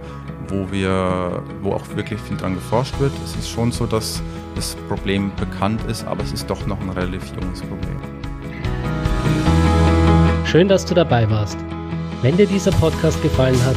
wo 0.48 0.70
wir, 0.70 1.42
wo 1.62 1.72
auch 1.72 1.86
wirklich 1.94 2.18
viel 2.20 2.36
dran 2.36 2.54
geforscht 2.54 2.98
wird. 2.98 3.12
Es 3.24 3.36
ist 3.36 3.50
schon 3.50 3.72
so, 3.72 3.84
dass 3.84 4.22
das 4.54 4.74
Problem 4.88 5.30
bekannt 5.36 5.82
ist, 5.88 6.06
aber 6.06 6.22
es 6.22 6.32
ist 6.32 6.48
doch 6.48 6.66
noch 6.66 6.80
ein 6.80 6.90
relativ 6.90 7.30
junges 7.40 7.60
Problem. 7.60 8.00
Schön, 10.44 10.68
dass 10.68 10.86
du 10.86 10.94
dabei 10.94 11.28
warst. 11.28 11.58
Wenn 12.22 12.36
dir 12.38 12.46
dieser 12.46 12.70
Podcast 12.70 13.20
gefallen 13.22 13.62
hat, 13.66 13.76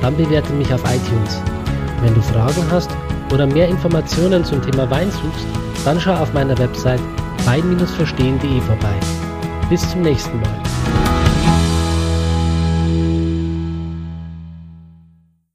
dann 0.00 0.16
bewerte 0.16 0.52
mich 0.54 0.72
auf 0.72 0.82
iTunes. 0.84 1.42
Wenn 2.00 2.14
du 2.14 2.22
Fragen 2.22 2.64
hast 2.70 2.90
oder 3.32 3.46
mehr 3.46 3.68
Informationen 3.68 4.44
zum 4.44 4.62
Thema 4.62 4.90
Wein 4.90 5.10
suchst, 5.10 5.46
dann 5.84 6.00
schau 6.00 6.14
auf 6.14 6.32
meiner 6.32 6.56
Website 6.58 7.00
wein-verstehen.de 7.44 8.60
vorbei. 8.62 8.94
Bis 9.68 9.88
zum 9.90 10.02
nächsten 10.02 10.40
Mal. 10.40 11.23